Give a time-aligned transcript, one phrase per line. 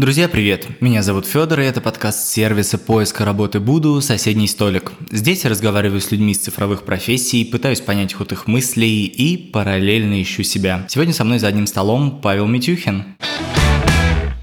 [0.00, 0.80] Друзья, привет!
[0.80, 4.92] Меня зовут Федор, и это подкаст сервиса поиска работы Буду «Соседний столик».
[5.10, 10.22] Здесь я разговариваю с людьми из цифровых профессий, пытаюсь понять ход их мыслей и параллельно
[10.22, 10.86] ищу себя.
[10.88, 13.14] Сегодня со мной за одним столом Павел Митюхин.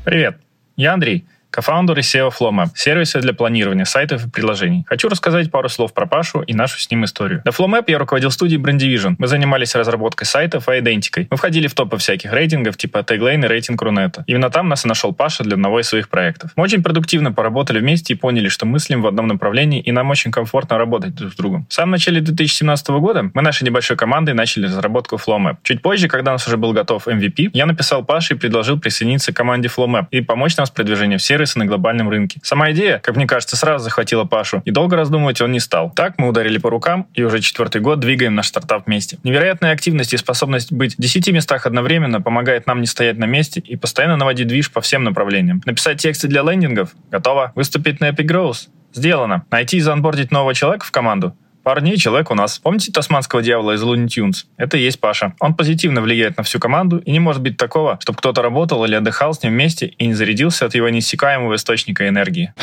[0.06, 0.38] Привет,
[0.76, 4.86] я Андрей– кофаундер и SEO FlowMap, сервиса для планирования сайтов и приложений.
[4.88, 7.42] Хочу рассказать пару слов про Пашу и нашу с ним историю.
[7.46, 9.16] До FlowMap я руководил студией Brand Division.
[9.18, 11.28] Мы занимались разработкой сайтов и идентикой.
[11.30, 14.24] Мы входили в топы всяких рейтингов, типа Tagline и рейтинг Рунета.
[14.28, 16.52] Именно там нас и нашел Паша для одного из своих проектов.
[16.56, 20.32] Мы очень продуктивно поработали вместе и поняли, что мыслим в одном направлении, и нам очень
[20.32, 21.66] комфортно работать друг с другом.
[21.70, 25.58] В самом начале 2017 года мы нашей небольшой командой начали разработку FlowMap.
[25.64, 29.34] Чуть позже, когда у нас уже был готов MVP, я написал Паше и предложил присоединиться
[29.34, 32.40] к команде FlowMap и помочь нам с продвижением в сервис сервисы на глобальном рынке.
[32.42, 35.92] Сама идея, как мне кажется, сразу захватила Пашу, и долго раздумывать он не стал.
[35.92, 39.20] Так мы ударили по рукам, и уже четвертый год двигаем наш стартап вместе.
[39.24, 43.60] Невероятная активность и способность быть в 10 местах одновременно помогает нам не стоять на месте
[43.60, 45.62] и постоянно наводить движ по всем направлениям.
[45.66, 46.96] Написать тексты для лендингов?
[47.12, 47.52] Готово.
[47.56, 48.70] Выступить на Epic Growth?
[48.94, 49.46] Сделано.
[49.52, 51.36] Найти и заонбордить нового человека в команду?
[51.68, 52.60] Парни, человек у нас.
[52.60, 54.46] Помните тасманского дьявола из Looney Tunes?
[54.56, 55.34] Это и есть Паша.
[55.42, 58.96] Он позитивно влияет на всю команду, и не может быть такого, чтобы кто-то работал или
[58.96, 62.54] отдыхал с ним вместе и не зарядился от его неиссякаемого источника энергии.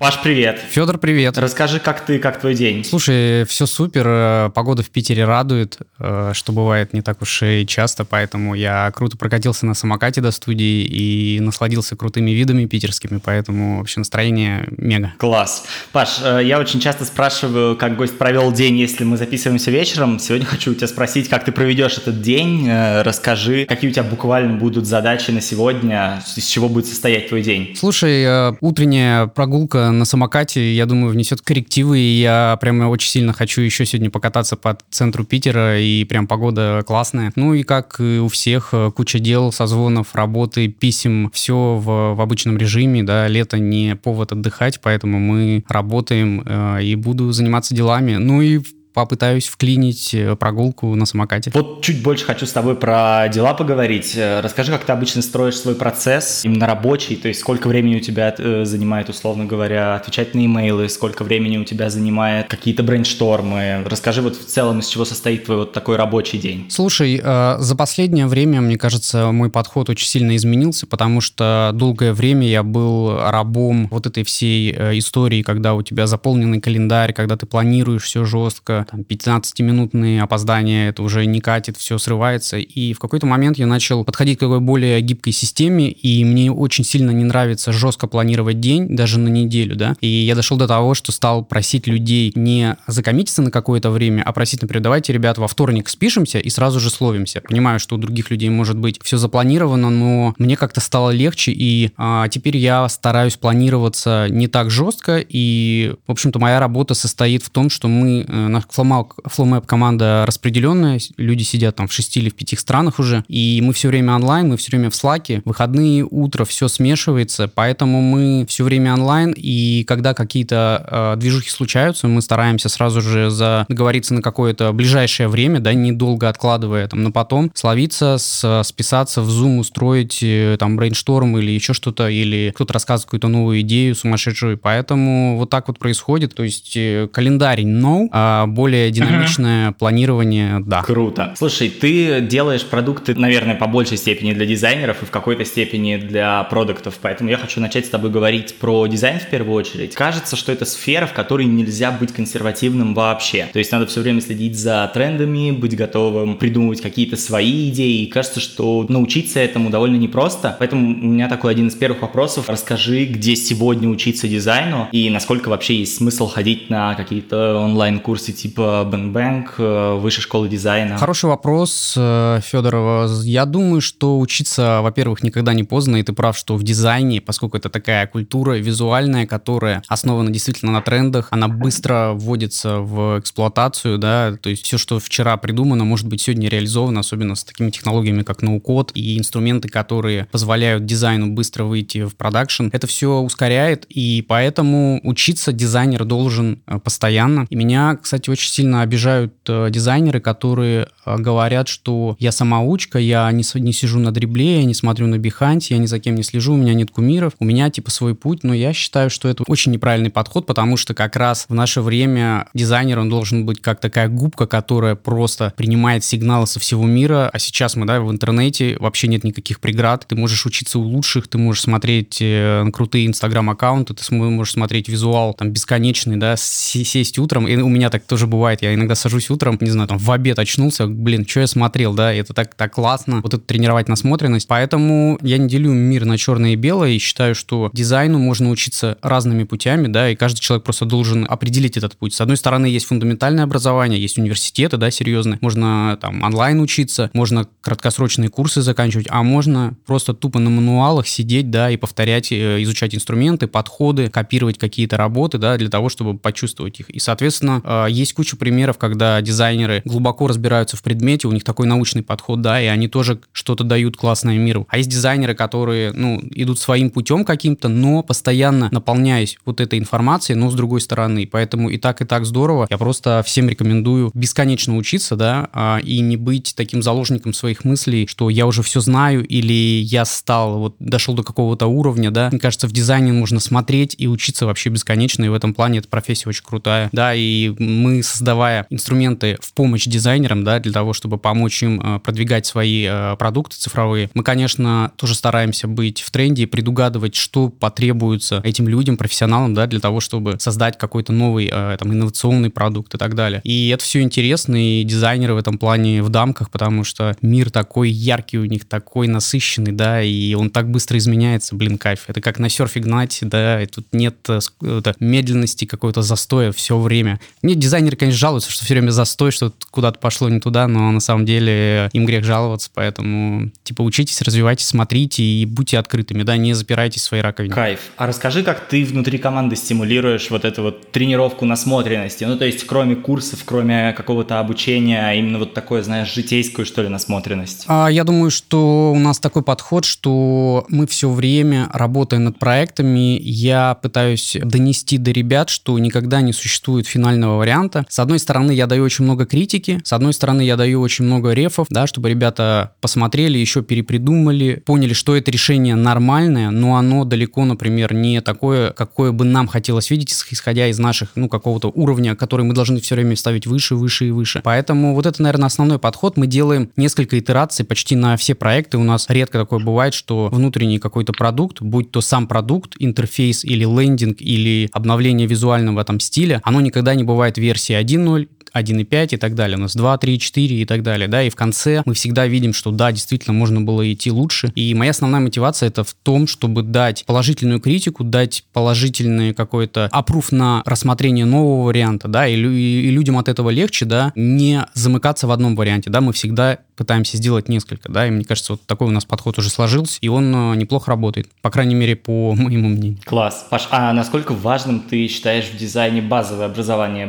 [0.00, 0.58] Паш, привет.
[0.70, 1.36] Федор, привет.
[1.36, 2.84] Расскажи, как ты, как твой день?
[2.86, 4.06] Слушай, все супер.
[4.08, 8.90] Э, погода в Питере радует, э, что бывает не так уж и часто, поэтому я
[8.92, 15.12] круто прокатился на самокате до студии и насладился крутыми видами питерскими, поэтому вообще настроение мега.
[15.18, 15.66] Класс.
[15.92, 20.18] Паш, э, я очень часто спрашиваю, как гость провел день, если мы записываемся вечером.
[20.18, 22.66] Сегодня хочу у тебя спросить, как ты проведешь этот день.
[23.02, 27.74] Расскажи, какие у тебя буквально будут задачи на сегодня, из чего будет состоять твой день.
[27.76, 33.60] Слушай, утренняя прогулка на самокате, я думаю, внесет коррективы, и я прямо очень сильно хочу
[33.60, 37.32] еще сегодня покататься по центру Питера, и прям погода классная.
[37.36, 42.20] Ну и как и у всех, э, куча дел, созвонов, работы, писем, все в, в
[42.20, 48.16] обычном режиме, да, лето не повод отдыхать, поэтому мы работаем э, и буду заниматься делами.
[48.16, 48.60] Ну и
[48.92, 51.50] попытаюсь вклинить э, прогулку на самокате.
[51.54, 54.14] Вот чуть больше хочу с тобой про дела поговорить.
[54.16, 58.00] Э, расскажи, как ты обычно строишь свой процесс, именно рабочий, то есть сколько времени у
[58.00, 63.84] тебя э, занимает, условно говоря, отвечать на имейлы, сколько времени у тебя занимает какие-то брейнштормы.
[63.86, 66.66] Расскажи вот в целом, из чего состоит твой вот такой рабочий день.
[66.68, 72.46] Слушай, за последнее время, мне кажется, мой подход очень сильно изменился, потому что долгое время
[72.46, 78.04] я был рабом вот этой всей истории, когда у тебя заполненный календарь, когда ты планируешь
[78.04, 82.58] все жестко, там 15-минутные опоздания, это уже не катит, все срывается.
[82.58, 86.84] И в какой-то момент я начал подходить к такой более гибкой системе, и мне очень
[86.84, 89.96] сильно не нравится жестко планировать день, даже на неделю, да.
[90.00, 94.32] И я дошел до того, что стал просить людей не закоммититься на какое-то время, а
[94.32, 97.40] просить, например, давайте, ребят, во вторник спишемся и сразу же словимся.
[97.40, 101.92] Понимаю, что у других людей может быть все запланировано, но мне как-то стало легче, и
[101.96, 107.50] а, теперь я стараюсь планироваться не так жестко, и, в общем-то, моя работа состоит в
[107.50, 112.34] том, что мы э, на FlowMap команда распределенная, люди сидят там в шести или в
[112.34, 116.44] пяти странах уже, и мы все время онлайн, мы все время в Slack, выходные, утро,
[116.44, 122.68] все смешивается, поэтому мы все время онлайн, и когда какие-то э, движухи случаются, мы стараемся
[122.68, 128.16] сразу же за договориться на какое-то ближайшее время, да, недолго откладывая там на потом, словиться,
[128.18, 133.28] с, списаться в Zoom, устроить э, там брейншторм или еще что-то, или кто-то рассказывает какую-то
[133.28, 138.90] новую идею сумасшедшую, поэтому вот так вот происходит, то есть э, календарь no, а более
[138.90, 140.82] динамичное планирование, да.
[140.82, 141.32] Круто.
[141.34, 146.44] Слушай, ты делаешь продукты, наверное, по большей степени для дизайнеров и в какой-то степени для
[146.44, 149.94] продуктов, поэтому я хочу начать с тобой говорить про дизайн в первую очередь.
[149.94, 153.48] Кажется, что это сфера, в которой нельзя быть консервативным вообще.
[153.50, 158.02] То есть надо все время следить за трендами, быть готовым придумывать какие-то свои идеи.
[158.02, 160.54] И кажется, что научиться этому довольно непросто.
[160.58, 162.44] Поэтому у меня такой один из первых вопросов.
[162.48, 168.88] Расскажи, где сегодня учиться дизайну и насколько вообще есть смысл ходить на какие-то онлайн-курсы типа
[168.90, 170.98] Bang, э, высшей школы дизайна?
[170.98, 173.08] Хороший вопрос, э, Федорова.
[173.22, 177.56] Я думаю, что учиться, во-первых, никогда не поздно, и ты прав, что в дизайне, поскольку
[177.56, 184.36] это такая культура визуальная, которая основана действительно на трендах, она быстро вводится в эксплуатацию, да,
[184.40, 188.42] то есть все, что вчера придумано, может быть сегодня реализовано, особенно с такими технологиями, как
[188.42, 192.68] ноу-код и инструменты, которые позволяют дизайну быстро выйти в продакшн.
[192.72, 197.46] Это все ускоряет, и поэтому учиться дизайнер должен э, постоянно.
[197.48, 202.98] И меня, кстати, очень очень сильно обижают э, дизайнеры, которые э, говорят, что я самоучка,
[202.98, 206.14] я не, не сижу на дребле, я не смотрю на Биханте, я ни за кем
[206.14, 209.28] не слежу, у меня нет кумиров, у меня типа свой путь, но я считаю, что
[209.28, 213.60] это очень неправильный подход, потому что как раз в наше время дизайнер, он должен быть
[213.60, 218.10] как такая губка, которая просто принимает сигналы со всего мира, а сейчас мы, да, в
[218.10, 223.06] интернете вообще нет никаких преград, ты можешь учиться у лучших, ты можешь смотреть э, крутые
[223.06, 228.29] инстаграм-аккаунты, ты можешь смотреть визуал там бесконечный, да, сесть утром, и у меня так тоже
[228.30, 231.94] бывает, я иногда сажусь утром, не знаю, там в обед очнулся, блин, что я смотрел,
[231.94, 236.16] да, это так, так классно, вот это тренировать насмотренность, поэтому я не делю мир на
[236.16, 240.64] черное и белое, и считаю, что дизайну можно учиться разными путями, да, и каждый человек
[240.64, 242.14] просто должен определить этот путь.
[242.14, 247.46] С одной стороны, есть фундаментальное образование, есть университеты, да, серьезные, можно там онлайн учиться, можно
[247.60, 252.94] краткосрочные курсы заканчивать, а можно просто тупо на мануалах сидеть, да, и повторять, э, изучать
[252.94, 256.90] инструменты, подходы, копировать какие-то работы, да, для того, чтобы почувствовать их.
[256.90, 261.66] И, соответственно, э, есть куча примеров, когда дизайнеры глубоко разбираются в предмете, у них такой
[261.66, 264.66] научный подход, да, и они тоже что-то дают классное миру.
[264.68, 270.36] А есть дизайнеры, которые, ну, идут своим путем каким-то, но постоянно наполняясь вот этой информацией,
[270.36, 271.26] но с другой стороны.
[271.32, 272.66] Поэтому и так, и так здорово.
[272.68, 278.06] Я просто всем рекомендую бесконечно учиться, да, а, и не быть таким заложником своих мыслей,
[278.06, 282.28] что я уже все знаю или я стал, вот дошел до какого-то уровня, да.
[282.30, 285.88] Мне кажется, в дизайне нужно смотреть и учиться вообще бесконечно, и в этом плане эта
[285.88, 291.18] профессия очень крутая, да, и мы, создавая инструменты в помощь дизайнерам, да, для того, чтобы
[291.18, 296.44] помочь им э, продвигать свои э, продукты цифровые, мы, конечно, тоже стараемся быть в тренде
[296.44, 301.76] и предугадывать, что потребуется этим людям, профессионалам, да, для того, чтобы создать какой-то новый, э,
[301.78, 303.40] там, инновационный продукт и так далее.
[303.44, 307.90] И это все интересно, и дизайнеры в этом плане в дамках, потому что мир такой
[307.90, 312.04] яркий у них, такой насыщенный, да, и он так быстро изменяется, блин, кайф.
[312.08, 317.20] Это как на серфе гнать, да, и тут нет это, медленности, какого-то застоя все время.
[317.42, 317.54] Мне
[317.90, 321.24] дизайнеры, конечно, жалуются, что все время застой, что куда-то пошло не туда, но на самом
[321.26, 327.02] деле им грех жаловаться, поэтому, типа, учитесь, развивайтесь, смотрите и будьте открытыми, да, не запирайтесь
[327.02, 327.54] в своей раковине.
[327.54, 327.80] Кайф.
[327.96, 332.24] А расскажи, как ты внутри команды стимулируешь вот эту вот тренировку насмотренности?
[332.24, 336.82] Ну, то есть, кроме курсов, кроме какого-то обучения, а именно вот такое, знаешь, житейскую, что
[336.82, 337.64] ли, насмотренность?
[337.66, 343.18] А, я думаю, что у нас такой подход, что мы все время, работая над проектами,
[343.20, 347.79] я пытаюсь донести до ребят, что никогда не существует финального варианта.
[347.88, 351.32] С одной стороны, я даю очень много критики, с одной стороны, я даю очень много
[351.32, 357.44] рефов, да, чтобы ребята посмотрели, еще перепридумали, поняли, что это решение нормальное, но оно далеко,
[357.44, 362.44] например, не такое, какое бы нам хотелось видеть, исходя из наших, ну, какого-то уровня, который
[362.44, 364.40] мы должны все время ставить выше, выше и выше.
[364.44, 366.16] Поэтому вот это, наверное, основной подход.
[366.16, 368.78] Мы делаем несколько итераций почти на все проекты.
[368.78, 373.64] У нас редко такое бывает, что внутренний какой-то продукт, будь то сам продукт, интерфейс или
[373.64, 379.34] лендинг, или обновление визуального там стиля, оно никогда не бывает версии 1.0, 1,5 и так
[379.34, 379.56] далее.
[379.56, 382.52] У нас 2, 3, 4 и так далее, да, и в конце мы всегда видим,
[382.52, 384.52] что да, действительно можно было идти лучше.
[384.54, 390.32] И моя основная мотивация это в том, чтобы дать положительную критику, дать положительный какой-то опруф
[390.32, 395.26] на рассмотрение нового варианта, да, и, и, и людям от этого легче, да, не замыкаться
[395.26, 398.88] в одном варианте, да, мы всегда пытаемся сделать несколько, да, и мне кажется, вот такой
[398.88, 402.70] у нас подход уже сложился, и он э, неплохо работает, по крайней мере, по моему
[402.70, 402.98] мнению.
[403.04, 403.46] Класс.
[403.50, 407.06] Паш, а насколько важным ты считаешь в дизайне базовое образование,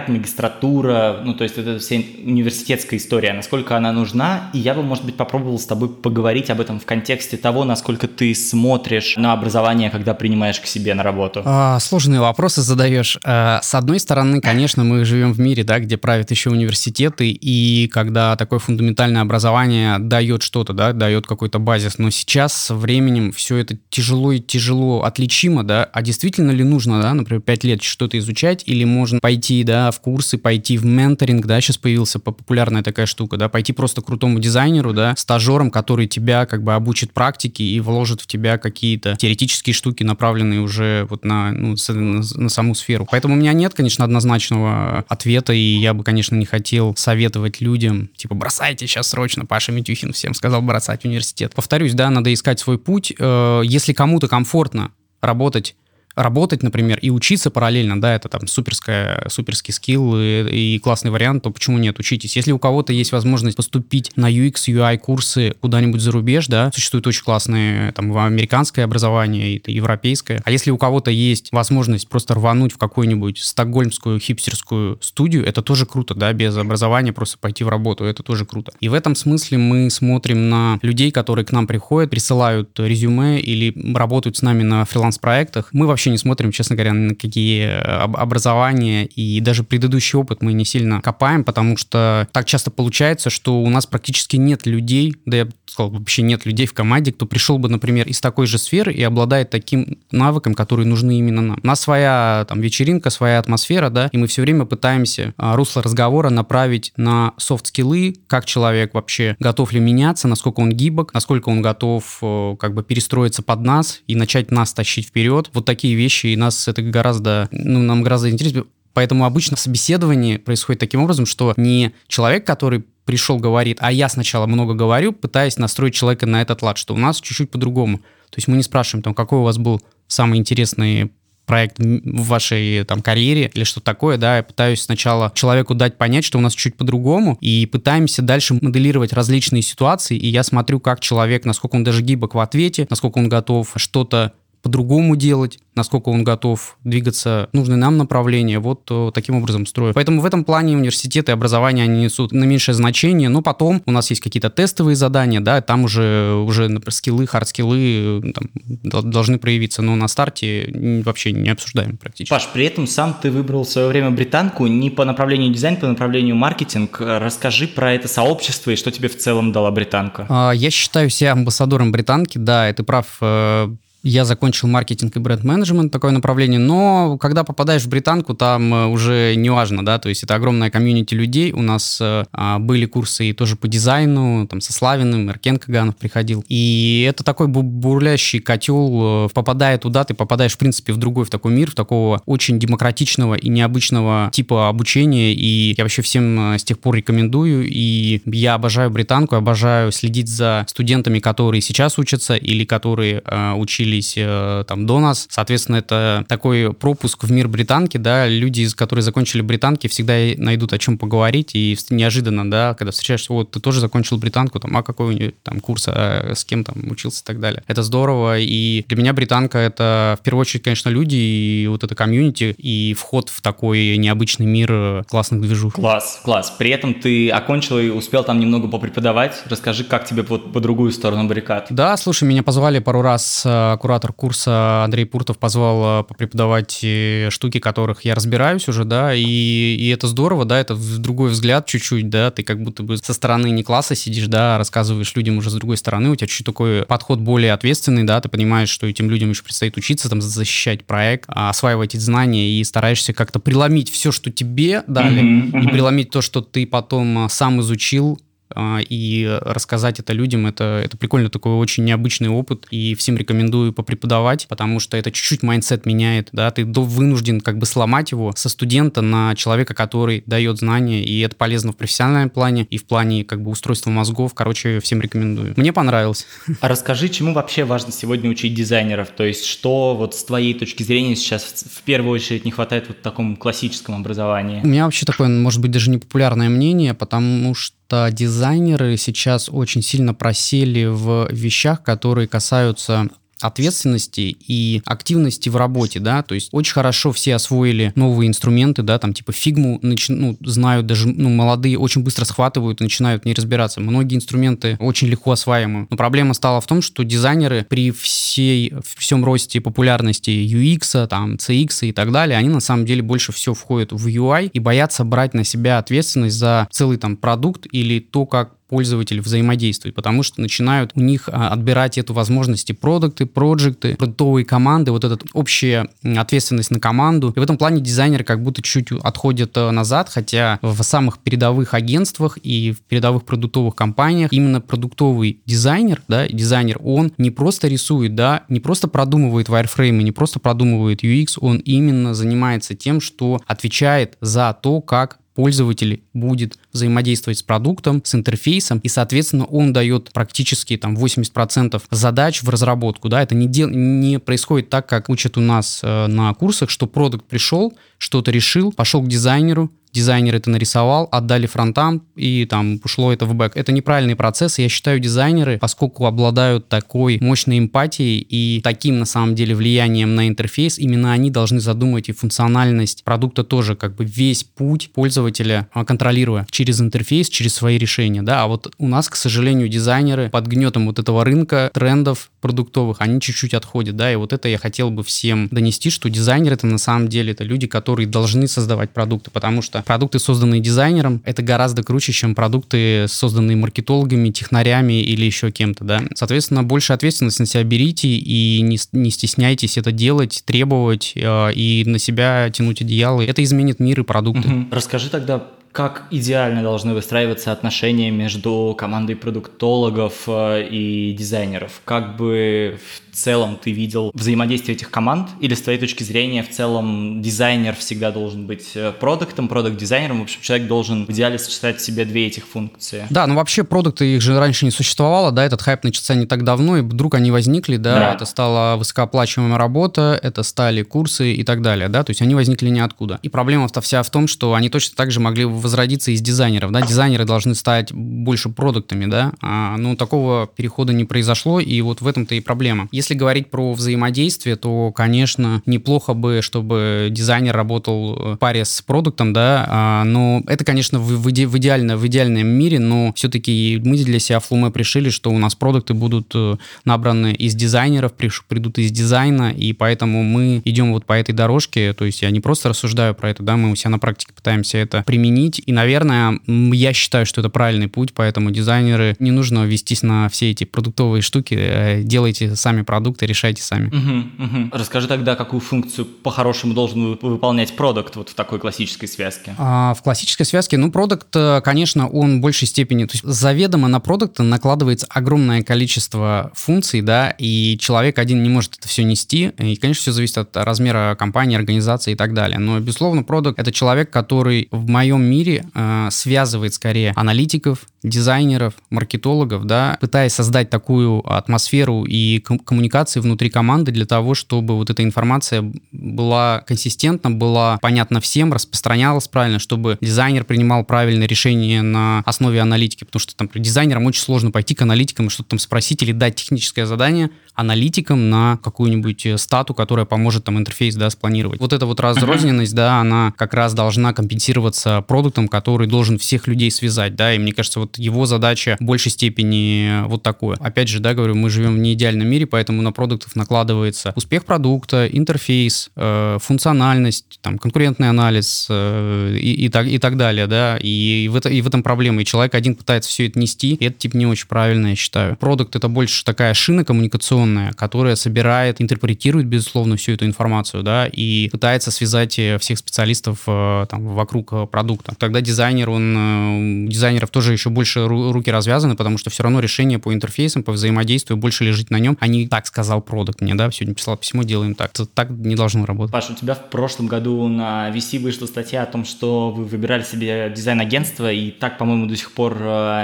[0.00, 4.82] бакалавриат, магистратура, ну, то есть это вся университетская история, насколько она нужна, и я бы,
[4.82, 9.32] может быть, попробовал с тобой поговорить об этом в контексте того, насколько ты смотришь на
[9.32, 11.42] образование, когда принимаешь к себе на работу.
[11.44, 13.18] А, сложные вопросы задаешь.
[13.24, 17.88] А, с одной стороны, конечно, мы живем в мире, да, где правят еще университеты, и
[17.88, 23.32] когда такой фундаментальный профессиональное образование дает что-то, да, дает какой-то базис, но сейчас со временем
[23.32, 27.82] все это тяжело и тяжело отличимо, да, а действительно ли нужно, да, например, 5 лет
[27.82, 32.82] что-то изучать, или можно пойти, да, в курсы, пойти в менторинг, да, сейчас появился популярная
[32.82, 37.64] такая штука, да, пойти просто крутому дизайнеру, да, стажером, который тебя как бы обучит практике
[37.64, 42.74] и вложит в тебя какие-то теоретические штуки, направленные уже вот на, ну, на, на саму
[42.74, 43.06] сферу.
[43.10, 48.10] Поэтому у меня нет, конечно, однозначного ответа, и я бы, конечно, не хотел советовать людям,
[48.16, 51.52] типа, бросайте сейчас срочно Паша Митюхин всем сказал бросать университет.
[51.54, 53.12] Повторюсь, да, надо искать свой путь.
[53.18, 55.76] Э, если кому-то комфортно работать
[56.14, 61.44] работать, например, и учиться параллельно, да, это там суперская, суперский скилл и, и классный вариант,
[61.44, 62.36] то почему нет, учитесь.
[62.36, 67.06] Если у кого-то есть возможность поступить на UX, UI курсы куда-нибудь за рубеж, да, существует
[67.06, 70.42] очень классные там американское образование, и европейское.
[70.44, 75.86] А если у кого-то есть возможность просто рвануть в какую-нибудь стокгольмскую хипстерскую студию, это тоже
[75.86, 78.72] круто, да, без образования просто пойти в работу, это тоже круто.
[78.80, 83.74] И в этом смысле мы смотрим на людей, которые к нам приходят, присылают резюме или
[83.94, 85.68] работают с нами на фриланс-проектах.
[85.72, 90.40] Мы вообще вообще не смотрим, честно говоря, на какие э, образования и даже предыдущий опыт
[90.40, 95.14] мы не сильно копаем, потому что так часто получается, что у нас практически нет людей,
[95.26, 98.46] да я бы сказал, вообще нет людей в команде, кто пришел бы, например, из такой
[98.46, 101.60] же сферы и обладает таким навыком, которые нужны именно нам.
[101.62, 105.82] У нас своя там вечеринка, своя атмосфера, да, и мы все время пытаемся а, русло
[105.82, 111.60] разговора направить на софт-скиллы, как человек вообще готов ли меняться, насколько он гибок, насколько он
[111.60, 115.50] готов э, как бы перестроиться под нас и начать нас тащить вперед.
[115.52, 118.64] Вот такие вещи, и нас это гораздо, ну, нам гораздо интереснее.
[118.92, 124.46] Поэтому обычно собеседование происходит таким образом, что не человек, который пришел, говорит, а я сначала
[124.46, 127.98] много говорю, пытаясь настроить человека на этот лад, что у нас чуть-чуть по-другому.
[127.98, 131.10] То есть мы не спрашиваем, там, какой у вас был самый интересный
[131.50, 136.24] проект в вашей там карьере или что-то такое, да, я пытаюсь сначала человеку дать понять,
[136.24, 141.00] что у нас чуть по-другому, и пытаемся дальше моделировать различные ситуации, и я смотрю, как
[141.00, 144.32] человек, насколько он даже гибок в ответе, насколько он готов что-то
[144.62, 149.94] по-другому делать, насколько он готов двигаться в нужное нам направление, вот э, таким образом строю.
[149.94, 154.10] Поэтому в этом плане университеты и образование, они несут наименьшее значение, но потом у нас
[154.10, 159.82] есть какие-то тестовые задания, да, там уже, уже например, скиллы, хардскиллы э, там, должны проявиться,
[159.82, 160.70] но на старте
[161.04, 162.30] вообще не обсуждаем практически.
[162.30, 165.86] Паш, при этом сам ты выбрал в свое время британку не по направлению дизайн, по
[165.86, 167.00] направлению маркетинг.
[167.00, 170.26] Расскажи про это сообщество и что тебе в целом дала британка.
[170.28, 175.18] А, я считаю себя амбассадором британки, да, и ты прав, э, я закончил маркетинг и
[175.18, 180.08] бренд-менеджмент, такое направление, но когда попадаешь в британку, там э, уже не важно, да, то
[180.08, 184.46] есть это огромная комьюнити людей, у нас э, а, были курсы и тоже по дизайну,
[184.48, 190.14] там со Славиным, Эркен Каганов приходил, и это такой бурлящий котел, э, попадая туда, ты
[190.14, 194.68] попадаешь, в принципе, в другой, в такой мир, в такого очень демократичного и необычного типа
[194.68, 200.28] обучения, и я вообще всем с тех пор рекомендую, и я обожаю британку, обожаю следить
[200.28, 205.26] за студентами, которые сейчас учатся или которые э, учили учились э, там до нас.
[205.30, 210.78] Соответственно, это такой пропуск в мир британки, да, люди, которые закончили британки, всегда найдут о
[210.78, 215.06] чем поговорить, и неожиданно, да, когда встречаешься, вот, ты тоже закончил британку, там, а какой
[215.06, 217.62] у нее там курс, а с кем там учился и так далее.
[217.66, 221.94] Это здорово, и для меня британка это в первую очередь, конечно, люди, и вот это
[221.94, 225.74] комьюнити, и вход в такой необычный мир классных движух.
[225.74, 226.52] Класс, класс.
[226.58, 229.42] При этом ты окончил и успел там немного попреподавать.
[229.46, 231.66] Расскажи, как тебе вот по другую сторону баррикад?
[231.70, 237.28] Да, слушай, меня позвали пару раз э, куратор курса Андрей Пуртов позвал э, преподавать э,
[237.30, 242.10] штуки, которых я разбираюсь уже, да, и, и это здорово, да, это другой взгляд чуть-чуть,
[242.10, 245.54] да, ты как будто бы со стороны не класса сидишь, да, рассказываешь людям уже с
[245.54, 249.30] другой стороны, у тебя чуть-чуть такой подход более ответственный, да, ты понимаешь, что этим людям
[249.30, 254.30] еще предстоит учиться, там, защищать проект, осваивать эти знания и стараешься как-то преломить все, что
[254.30, 260.12] тебе дали, mm-hmm, и преломить то, что ты потом сам изучил, а, и рассказать это
[260.12, 265.10] людям, это, это прикольно, такой очень необычный опыт, и всем рекомендую попреподавать, потому что это
[265.10, 270.22] чуть-чуть mindset меняет, да, ты вынужден как бы сломать его со студента на человека, который
[270.26, 274.34] дает знания, и это полезно в профессиональном плане, и в плане как бы устройства мозгов,
[274.34, 275.54] короче, всем рекомендую.
[275.56, 276.26] Мне понравилось.
[276.60, 280.82] А расскажи, чему вообще важно сегодня учить дизайнеров, то есть что вот с твоей точки
[280.82, 284.60] зрения сейчас в первую очередь не хватает вот в таком классическом образовании?
[284.62, 289.82] У меня вообще такое, может быть, даже непопулярное мнение, потому что что дизайнеры сейчас очень
[289.82, 293.08] сильно просели в вещах, которые касаются
[293.40, 298.98] ответственности и активности в работе, да, то есть очень хорошо все освоили новые инструменты, да,
[298.98, 303.34] там типа фигму начи- ну, знают даже, ну, молодые очень быстро схватывают и начинают не
[303.34, 303.80] разбираться.
[303.80, 305.86] Многие инструменты очень легко осваиваемы.
[305.90, 311.88] Но проблема стала в том, что дизайнеры при всей, всем росте популярности UX, там, CX
[311.88, 315.34] и так далее, они на самом деле больше всего входят в UI и боятся брать
[315.34, 320.92] на себя ответственность за целый там продукт или то, как пользователь взаимодействует, потому что начинают
[320.94, 326.80] у них а, отбирать эту возможности продукты, проекты, продуктовые команды, вот эта общая ответственность на
[326.80, 327.32] команду.
[327.34, 331.74] И в этом плане дизайнеры как будто чуть отходят э, назад, хотя в самых передовых
[331.74, 338.14] агентствах и в передовых продуктовых компаниях именно продуктовый дизайнер, да, дизайнер, он не просто рисует,
[338.14, 344.16] да, не просто продумывает wireframe, не просто продумывает UX, он именно занимается тем, что отвечает
[344.20, 350.76] за то, как пользователь будет взаимодействовать с продуктом, с интерфейсом, и, соответственно, он дает практически
[350.76, 355.40] там 80% задач в разработку, да, это не, дел, не происходит так, как учат у
[355.40, 361.08] нас э, на курсах, что продукт пришел, что-то решил, пошел к дизайнеру, дизайнер это нарисовал,
[361.10, 363.52] отдали фронтам, и там ушло это в бэк.
[363.56, 369.34] Это неправильный процесс, я считаю, дизайнеры, поскольку обладают такой мощной эмпатией и таким, на самом
[369.34, 374.44] деле, влиянием на интерфейс, именно они должны задумать и функциональность продукта тоже, как бы весь
[374.44, 379.16] путь пользователя а, контролируя через интерфейс, через свои решения, да, а вот у нас, к
[379.16, 384.34] сожалению, дизайнеры под гнетом вот этого рынка, трендов, продуктовых, они чуть-чуть отходят, да, и вот
[384.34, 388.06] это я хотел бы всем донести, что дизайнер это на самом деле это люди, которые
[388.06, 394.28] должны создавать продукты, потому что продукты, созданные дизайнером, это гораздо круче, чем продукты, созданные маркетологами,
[394.28, 396.02] технарями или еще кем-то, да.
[396.14, 401.84] Соответственно, больше ответственность на себя берите и не, не стесняйтесь это делать, требовать э, и
[401.86, 403.22] на себя тянуть одеяло.
[403.22, 404.46] Это изменит мир и продукты.
[404.46, 404.66] Угу.
[404.72, 411.80] Расскажи тогда как идеально должны выстраиваться отношения между командой продуктологов э, и дизайнеров?
[411.84, 412.78] Как бы
[413.09, 415.28] в целом ты видел взаимодействие этих команд?
[415.40, 420.20] Или с твоей точки зрения в целом дизайнер всегда должен быть э, продуктом, продукт-дизайнером?
[420.20, 423.06] В общем, человек должен в идеале сочетать в себе две этих функции.
[423.10, 426.44] Да, ну вообще продукты, их же раньше не существовало, да, этот хайп начался не так
[426.44, 428.14] давно, и вдруг они возникли, да, да.
[428.14, 432.68] это стала высокооплачиваемая работа, это стали курсы и так далее, да, то есть они возникли
[432.68, 433.18] ниоткуда.
[433.22, 436.82] И проблема-то вся в том, что они точно так же могли возродиться из дизайнеров, да,
[436.82, 442.06] дизайнеры должны стать больше продуктами, да, а, но такого перехода не произошло, и вот в
[442.06, 442.88] этом-то и проблема.
[442.92, 449.32] Если говорить про взаимодействие, то, конечно, неплохо бы, чтобы дизайнер работал в паре с продуктом,
[449.32, 453.80] да, а, но это, конечно, в, в, иде, в, идеально, в идеальном мире, но все-таки
[453.84, 458.12] мы для себя в Flume решили, что у нас продукты будут э, набраны из дизайнеров,
[458.12, 462.40] придут из дизайна, и поэтому мы идем вот по этой дорожке, то есть я не
[462.40, 466.40] просто рассуждаю про это, да, мы у себя на практике пытаемся это применить, и, наверное,
[466.46, 471.22] я считаю, что это правильный путь, поэтому дизайнеры не нужно вестись на все эти продуктовые
[471.22, 473.88] штуки, э, делайте сами продукты, решайте сами.
[473.88, 474.68] Угу, угу.
[474.72, 479.54] Расскажи тогда, какую функцию по-хорошему должен выполнять продукт вот в такой классической связке?
[479.58, 483.88] А, в классической связке, ну, продукт, э, конечно, он в большей степени, то есть заведомо
[483.88, 489.52] на продукт накладывается огромное количество функций, да, и человек один не может это все нести,
[489.58, 492.58] и, конечно, все зависит от размера компании, организации и так далее.
[492.58, 499.64] Но, безусловно, продукт— это человек, который в моем мире э, связывает скорее аналитиков, дизайнеров, маркетологов,
[499.64, 502.40] да, пытаясь создать такую атмосферу и
[502.80, 509.28] коммуникации внутри команды для того, чтобы вот эта информация была консистентна, была понятна всем, распространялась
[509.28, 514.50] правильно, чтобы дизайнер принимал правильное решение на основе аналитики, потому что там дизайнерам очень сложно
[514.50, 519.38] пойти к аналитикам и что-то там спросить или дать техническое задание аналитикам на какую-нибудь э,
[519.38, 521.60] стату, которая поможет там интерфейс, да, спланировать.
[521.60, 526.70] Вот эта вот разрозненность, да, она как раз должна компенсироваться продуктом, который должен всех людей
[526.70, 530.56] связать, да, и мне кажется, вот его задача в большей степени вот такое.
[530.60, 535.06] Опять же, да, говорю, мы живем в неидеальном мире, поэтому на продуктов накладывается успех продукта,
[535.06, 541.24] интерфейс, э, функциональность, там, конкурентный анализ э, и, и, так, и так далее, да, и,
[541.24, 542.22] и, в это, и в этом проблема.
[542.22, 545.36] И человек один пытается все это нести, и это, типа, не очень правильно, я считаю.
[545.36, 551.48] Продукт— это больше такая шина коммуникационная, которая собирает, интерпретирует, безусловно, всю эту информацию, да, и
[551.50, 555.14] пытается связать э, всех специалистов э, там, вокруг э, продукта.
[555.18, 560.12] Тогда дизайнер, он, дизайнеров тоже еще больше руки развязаны, потому что все равно решение по
[560.12, 563.94] интерфейсам, по взаимодействию больше лежит на нем, а не так сказал продукт мне, да, сегодня
[563.94, 564.90] писал письмо, делаем так.
[564.90, 566.12] Это так не должно работать.
[566.12, 570.02] Паша, у тебя в прошлом году на VC вышла статья о том, что вы выбирали
[570.02, 572.54] себе дизайн-агентство, и так, по-моему, до сих пор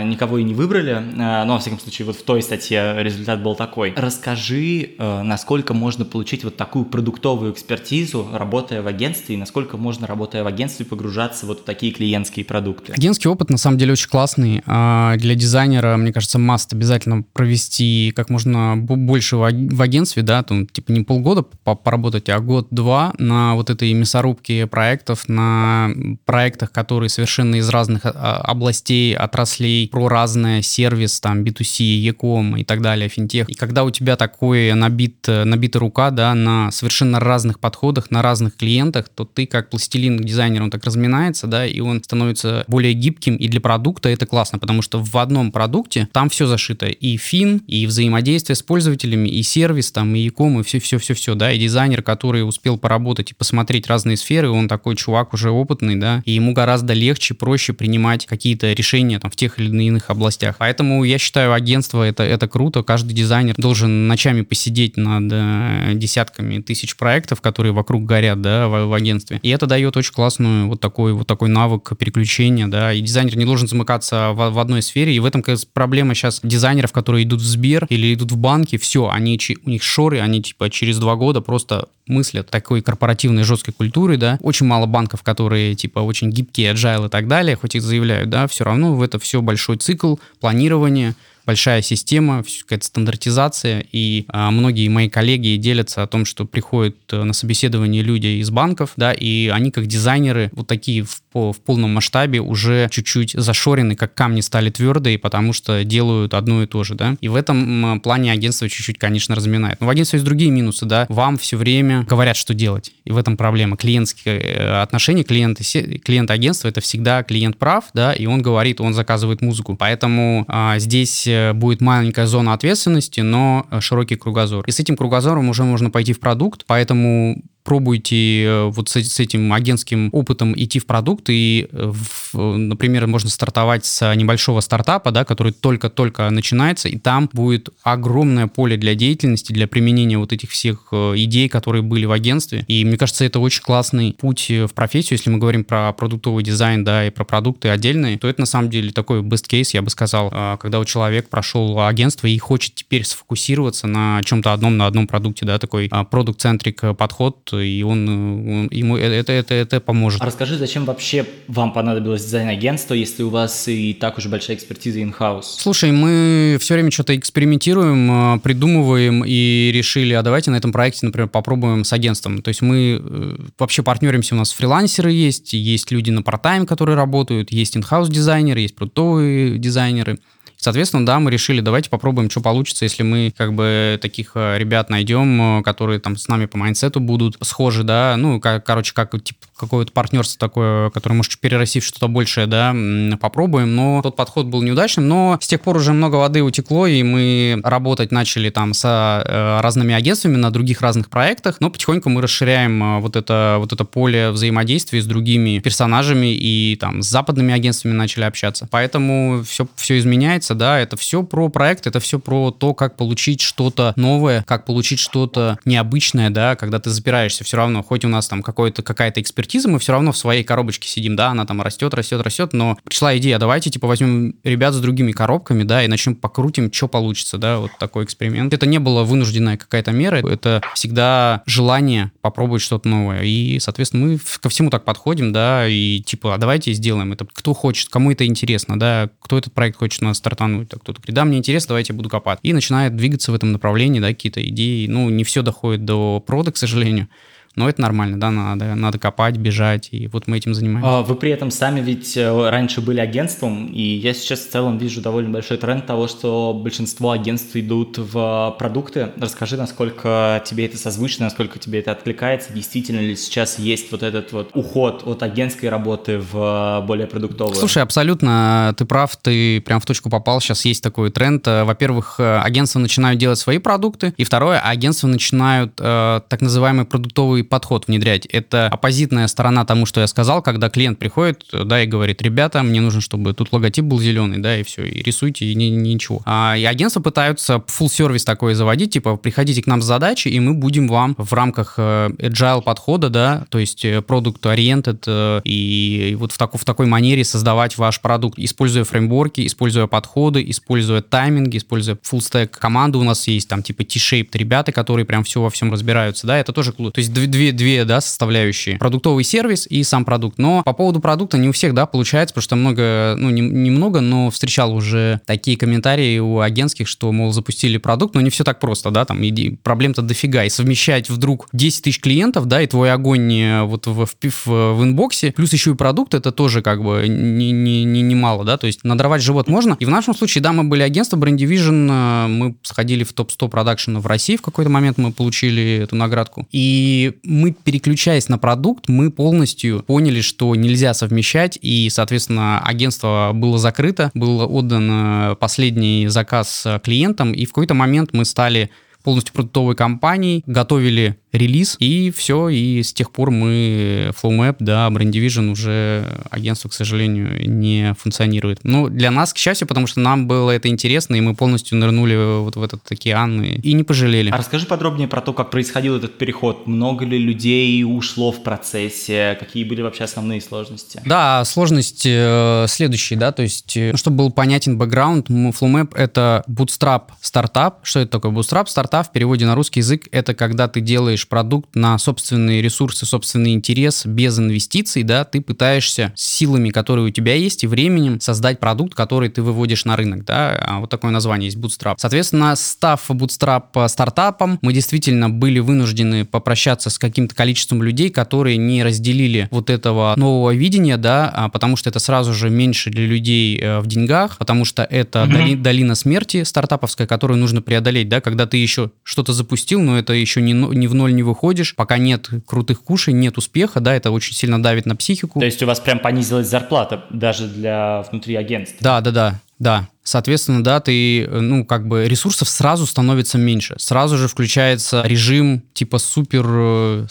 [0.04, 0.98] никого и не выбрали.
[1.14, 3.94] Но, во всяком случае, вот в той статье результат был такой.
[3.96, 10.42] Расскажи, насколько можно получить вот такую продуктовую экспертизу, работая в агентстве, и насколько можно, работая
[10.42, 12.92] в агентстве, погружаться вот в такие клиентские продукты.
[12.92, 14.62] Агентский опыт, на самом деле, очень классный.
[14.66, 20.66] А, для дизайнера, мне кажется, маст обязательно провести как можно больше в агентстве, да, там,
[20.66, 25.90] типа не полгода поработать, а год-два на вот этой мясорубке проектов, на
[26.24, 32.64] проектах, которые совершенно из разных а, областей, отраслей, про разное, сервис, там, B2C, e-com и
[32.64, 33.48] так далее, финтех.
[33.48, 38.56] И когда у тебя такой набит, набита рука, да, на совершенно разных подходах, на разных
[38.56, 43.36] клиентах, то ты как пластилин дизайнер, он так разминается, да, и он становится более гибким,
[43.36, 47.62] и для продукта это классно, потому что в одном продукте там все зашито, и фин,
[47.66, 52.46] и взаимодействие с пользователями, и сервис, там, и e-com, и все-все-все-все, да, и дизайнер, который
[52.48, 56.94] успел поработать и посмотреть разные сферы, он такой чувак уже опытный, да, и ему гораздо
[56.94, 60.56] легче, проще принимать какие-то решения там в тех или иных областях.
[60.58, 66.60] Поэтому я считаю, агентство это, это круто, каждый дизайнер должен ночами посидеть над э, десятками
[66.62, 69.38] тысяч проектов, которые вокруг горят, да, в, в агентстве.
[69.42, 73.44] И это дает очень классную вот такой вот такой навык переключения, да, и дизайнер не
[73.44, 77.40] должен замыкаться в, в одной сфере, и в этом как проблема сейчас дизайнеров, которые идут
[77.40, 79.25] в Сбер или идут в банки, все, они,
[79.64, 84.38] у них шоры, они типа через два года просто мыслят такой корпоративной жесткой культурой, да,
[84.42, 88.46] очень мало банков, которые типа очень гибкие, agile и так далее, хоть и заявляют, да,
[88.46, 91.14] все равно в это все большой цикл планирования,
[91.46, 97.22] большая система, какая-то стандартизация, и а, многие мои коллеги делятся о том, что приходят э,
[97.22, 101.94] на собеседование люди из банков, да, и они как дизайнеры вот такие в, в полном
[101.94, 106.94] масштабе уже чуть-чуть зашорены, как камни стали твердые, потому что делают одно и то же,
[106.94, 107.16] да.
[107.20, 109.80] И в этом плане агентство чуть-чуть, конечно, разминает.
[109.80, 111.06] Но в агентстве есть другие минусы, да.
[111.08, 113.76] Вам все время говорят, что делать, и в этом проблема.
[113.76, 115.62] Клиентские э, отношения, клиенты,
[115.98, 119.76] клиент агентства это всегда клиент прав, да, и он говорит, он заказывает музыку.
[119.76, 124.64] Поэтому а, здесь будет маленькая зона ответственности, но э, широкий кругозор.
[124.66, 129.52] И с этим кругозором уже можно пойти в продукт, поэтому пробуйте э, вот с, этим
[129.52, 131.92] агентским опытом идти в продукт, и, э,
[132.32, 138.76] например, можно стартовать с небольшого стартапа, да, который только-только начинается, и там будет огромное поле
[138.76, 142.64] для деятельности, для применения вот этих всех э, идей, которые были в агентстве.
[142.68, 146.84] И мне кажется, это очень классный путь в профессию, если мы говорим про продуктовый дизайн,
[146.84, 149.90] да, и про продукты отдельные, то это на самом деле такой best case, я бы
[149.90, 155.08] сказал, когда у человека прошел агентство и хочет теперь сфокусироваться на чем-то одном, на одном
[155.08, 160.20] продукте, да, такой продукт-центрик подход, и он, он ему это, это, это поможет.
[160.22, 165.00] А расскажи, зачем вообще вам понадобилось дизайн-агентство, если у вас и так уже большая экспертиза
[165.00, 165.56] in-house?
[165.58, 171.06] Слушай, мы все время что-то экспериментируем, а, придумываем и решили, а давайте на этом проекте,
[171.06, 172.42] например, попробуем с агентством.
[172.42, 176.96] То есть мы э, вообще партнеримся, у нас фрилансеры есть, есть люди на парт-тайм, которые
[176.96, 180.18] работают, есть in-house дизайнеры, есть продуктовые дизайнеры.
[180.66, 184.90] Соответственно, да, мы решили, давайте попробуем, что получится, если мы как бы таких э, ребят
[184.90, 189.12] найдем, э, которые там с нами по майнсету будут схожи, да, ну, как, короче, как
[189.22, 192.74] типа какое-то партнерство такое, которое может перерасти в что-то большее, да,
[193.20, 197.02] попробуем, но тот подход был неудачным, но с тех пор уже много воды утекло, и
[197.02, 202.22] мы работать начали там с э, разными агентствами на других разных проектах, но потихоньку мы
[202.22, 207.92] расширяем вот это, вот это поле взаимодействия с другими персонажами и там с западными агентствами
[207.92, 208.68] начали общаться.
[208.70, 212.96] Поэтому все, все изменяется, меняется, да, это все про проект, это все про то, как
[212.96, 218.08] получить что-то новое, как получить что-то необычное, да, когда ты запираешься, все равно, хоть у
[218.08, 221.62] нас там какой-то, какая-то экспертиза, мы все равно в своей коробочке сидим, да, она там
[221.62, 225.88] растет, растет, растет, но пришла идея, давайте, типа, возьмем ребят с другими коробками, да, и
[225.88, 228.52] начнем покрутим, что получится, да, вот такой эксперимент.
[228.52, 234.18] Это не было вынужденная какая-то мера, это всегда желание попробовать что-то новое, и, соответственно, мы
[234.40, 238.26] ко всему так подходим, да, и типа, а давайте сделаем это, кто хочет, кому это
[238.26, 241.68] интересно, да, кто этот проект хочет у нас стартануть, а кто-то говорит, да, мне интересно,
[241.68, 242.38] давайте я буду копать.
[242.42, 244.86] И начинает двигаться в этом направлении, да, какие-то идеи.
[244.86, 247.08] Ну, не все доходит до прода, к сожалению,
[247.56, 250.98] но это нормально, да, надо, надо копать, бежать, и вот мы этим занимаемся.
[250.98, 254.78] А вы при этом сами ведь э, раньше были агентством, и я сейчас в целом
[254.78, 259.12] вижу довольно большой тренд того, что большинство агентств идут в продукты.
[259.18, 264.32] Расскажи, насколько тебе это созвучно, насколько тебе это откликается, действительно ли сейчас есть вот этот
[264.32, 267.56] вот уход от агентской работы в более продуктовую?
[267.56, 271.46] Слушай, абсолютно, ты прав, ты прям в точку попал, сейчас есть такой тренд.
[271.46, 277.86] Во-первых, агентства начинают делать свои продукты, и второе, агентства начинают э, так называемый продуктовый подход
[277.86, 278.26] внедрять.
[278.26, 282.80] Это оппозитная сторона тому, что я сказал, когда клиент приходит, да, и говорит, ребята, мне
[282.80, 286.22] нужно, чтобы тут логотип был зеленый, да, и все, и рисуйте, и ни, ничего.
[286.24, 290.40] А, и агентства пытаются full сервис такой заводить, типа, приходите к нам с задачей, и
[290.40, 295.40] мы будем вам в рамках э, agile подхода, да, то есть продукт э, oriented, э,
[295.44, 300.44] и, и вот в, таку, в такой манере создавать ваш продукт, используя фреймворки, используя подходы,
[300.48, 305.24] используя тайминги, используя full stack команды у нас есть, там, типа T-shaped ребята, которые прям
[305.24, 306.92] все во всем разбираются, да, это тоже круто.
[306.92, 308.78] То есть две, две да, составляющие.
[308.78, 310.38] Продуктовый сервис и сам продукт.
[310.38, 314.00] Но по поводу продукта не у всех, да, получается, потому что много, ну, не, немного,
[314.00, 318.58] но встречал уже такие комментарии у агентских, что, мол, запустили продукт, но не все так
[318.58, 320.44] просто, да, там иди, проблем-то дофига.
[320.44, 323.26] И совмещать вдруг 10 тысяч клиентов, да, и твой огонь
[323.62, 327.50] вот в, в, в, в инбоксе, плюс еще и продукт, это тоже как бы не,
[327.52, 329.76] не, не, не мало, да, то есть надорвать живот можно.
[329.78, 334.00] И в нашем случае, да, мы были агентство Brand Division, мы сходили в топ-100 продакшена
[334.00, 336.46] в России в какой-то момент, мы получили эту наградку.
[336.52, 343.58] И мы, переключаясь на продукт, мы полностью поняли, что нельзя совмещать, и, соответственно, агентство было
[343.58, 348.70] закрыто, был отдан последний заказ э, клиентам, и в какой-то момент мы стали
[349.06, 355.10] полностью продуктовой компанией, готовили релиз, и все, и с тех пор мы FlowMap, да, Brand
[355.10, 358.60] Division уже агентство, к сожалению, не функционирует.
[358.62, 362.40] Ну, для нас, к счастью, потому что нам было это интересно, и мы полностью нырнули
[362.42, 364.30] вот в этот океан и, и не пожалели.
[364.30, 366.66] А расскажи подробнее про то, как происходил этот переход.
[366.66, 369.36] Много ли людей ушло в процессе?
[369.38, 371.00] Какие были вообще основные сложности?
[371.04, 377.10] Да, сложность э, следующая, да, то есть, э, чтобы был понятен бэкграунд, FlowMap— это bootstrap
[377.20, 377.80] стартап.
[377.82, 378.66] Что это такое bootstrap?
[378.68, 383.06] Стартап в переводе на русский язык— это когда ты делаешь делаешь продукт на собственные ресурсы,
[383.06, 388.60] собственный интерес, без инвестиций, да, ты пытаешься силами, которые у тебя есть, и временем создать
[388.60, 391.94] продукт, который ты выводишь на рынок, да, а вот такое название есть, Bootstrap.
[391.98, 398.84] Соответственно, став Bootstrap стартапом, мы действительно были вынуждены попрощаться с каким-то количеством людей, которые не
[398.84, 403.58] разделили вот этого нового видения, да, а потому что это сразу же меньше для людей
[403.58, 405.32] э, в деньгах, потому что это mm-hmm.
[405.32, 410.12] доли, долина смерти стартаповская, которую нужно преодолеть, да, когда ты еще что-то запустил, но это
[410.12, 414.10] еще не, не в ноль не выходишь, пока нет крутых кушей, нет успеха, да, это
[414.12, 415.40] очень сильно давит на психику.
[415.40, 418.78] То есть у вас прям понизилась зарплата даже для внутри агентства?
[418.80, 419.88] Да, да, да, да.
[420.06, 423.74] Соответственно, да, ты, э, ну, как бы ресурсов сразу становится меньше.
[423.78, 427.06] Сразу же включается режим типа супер э,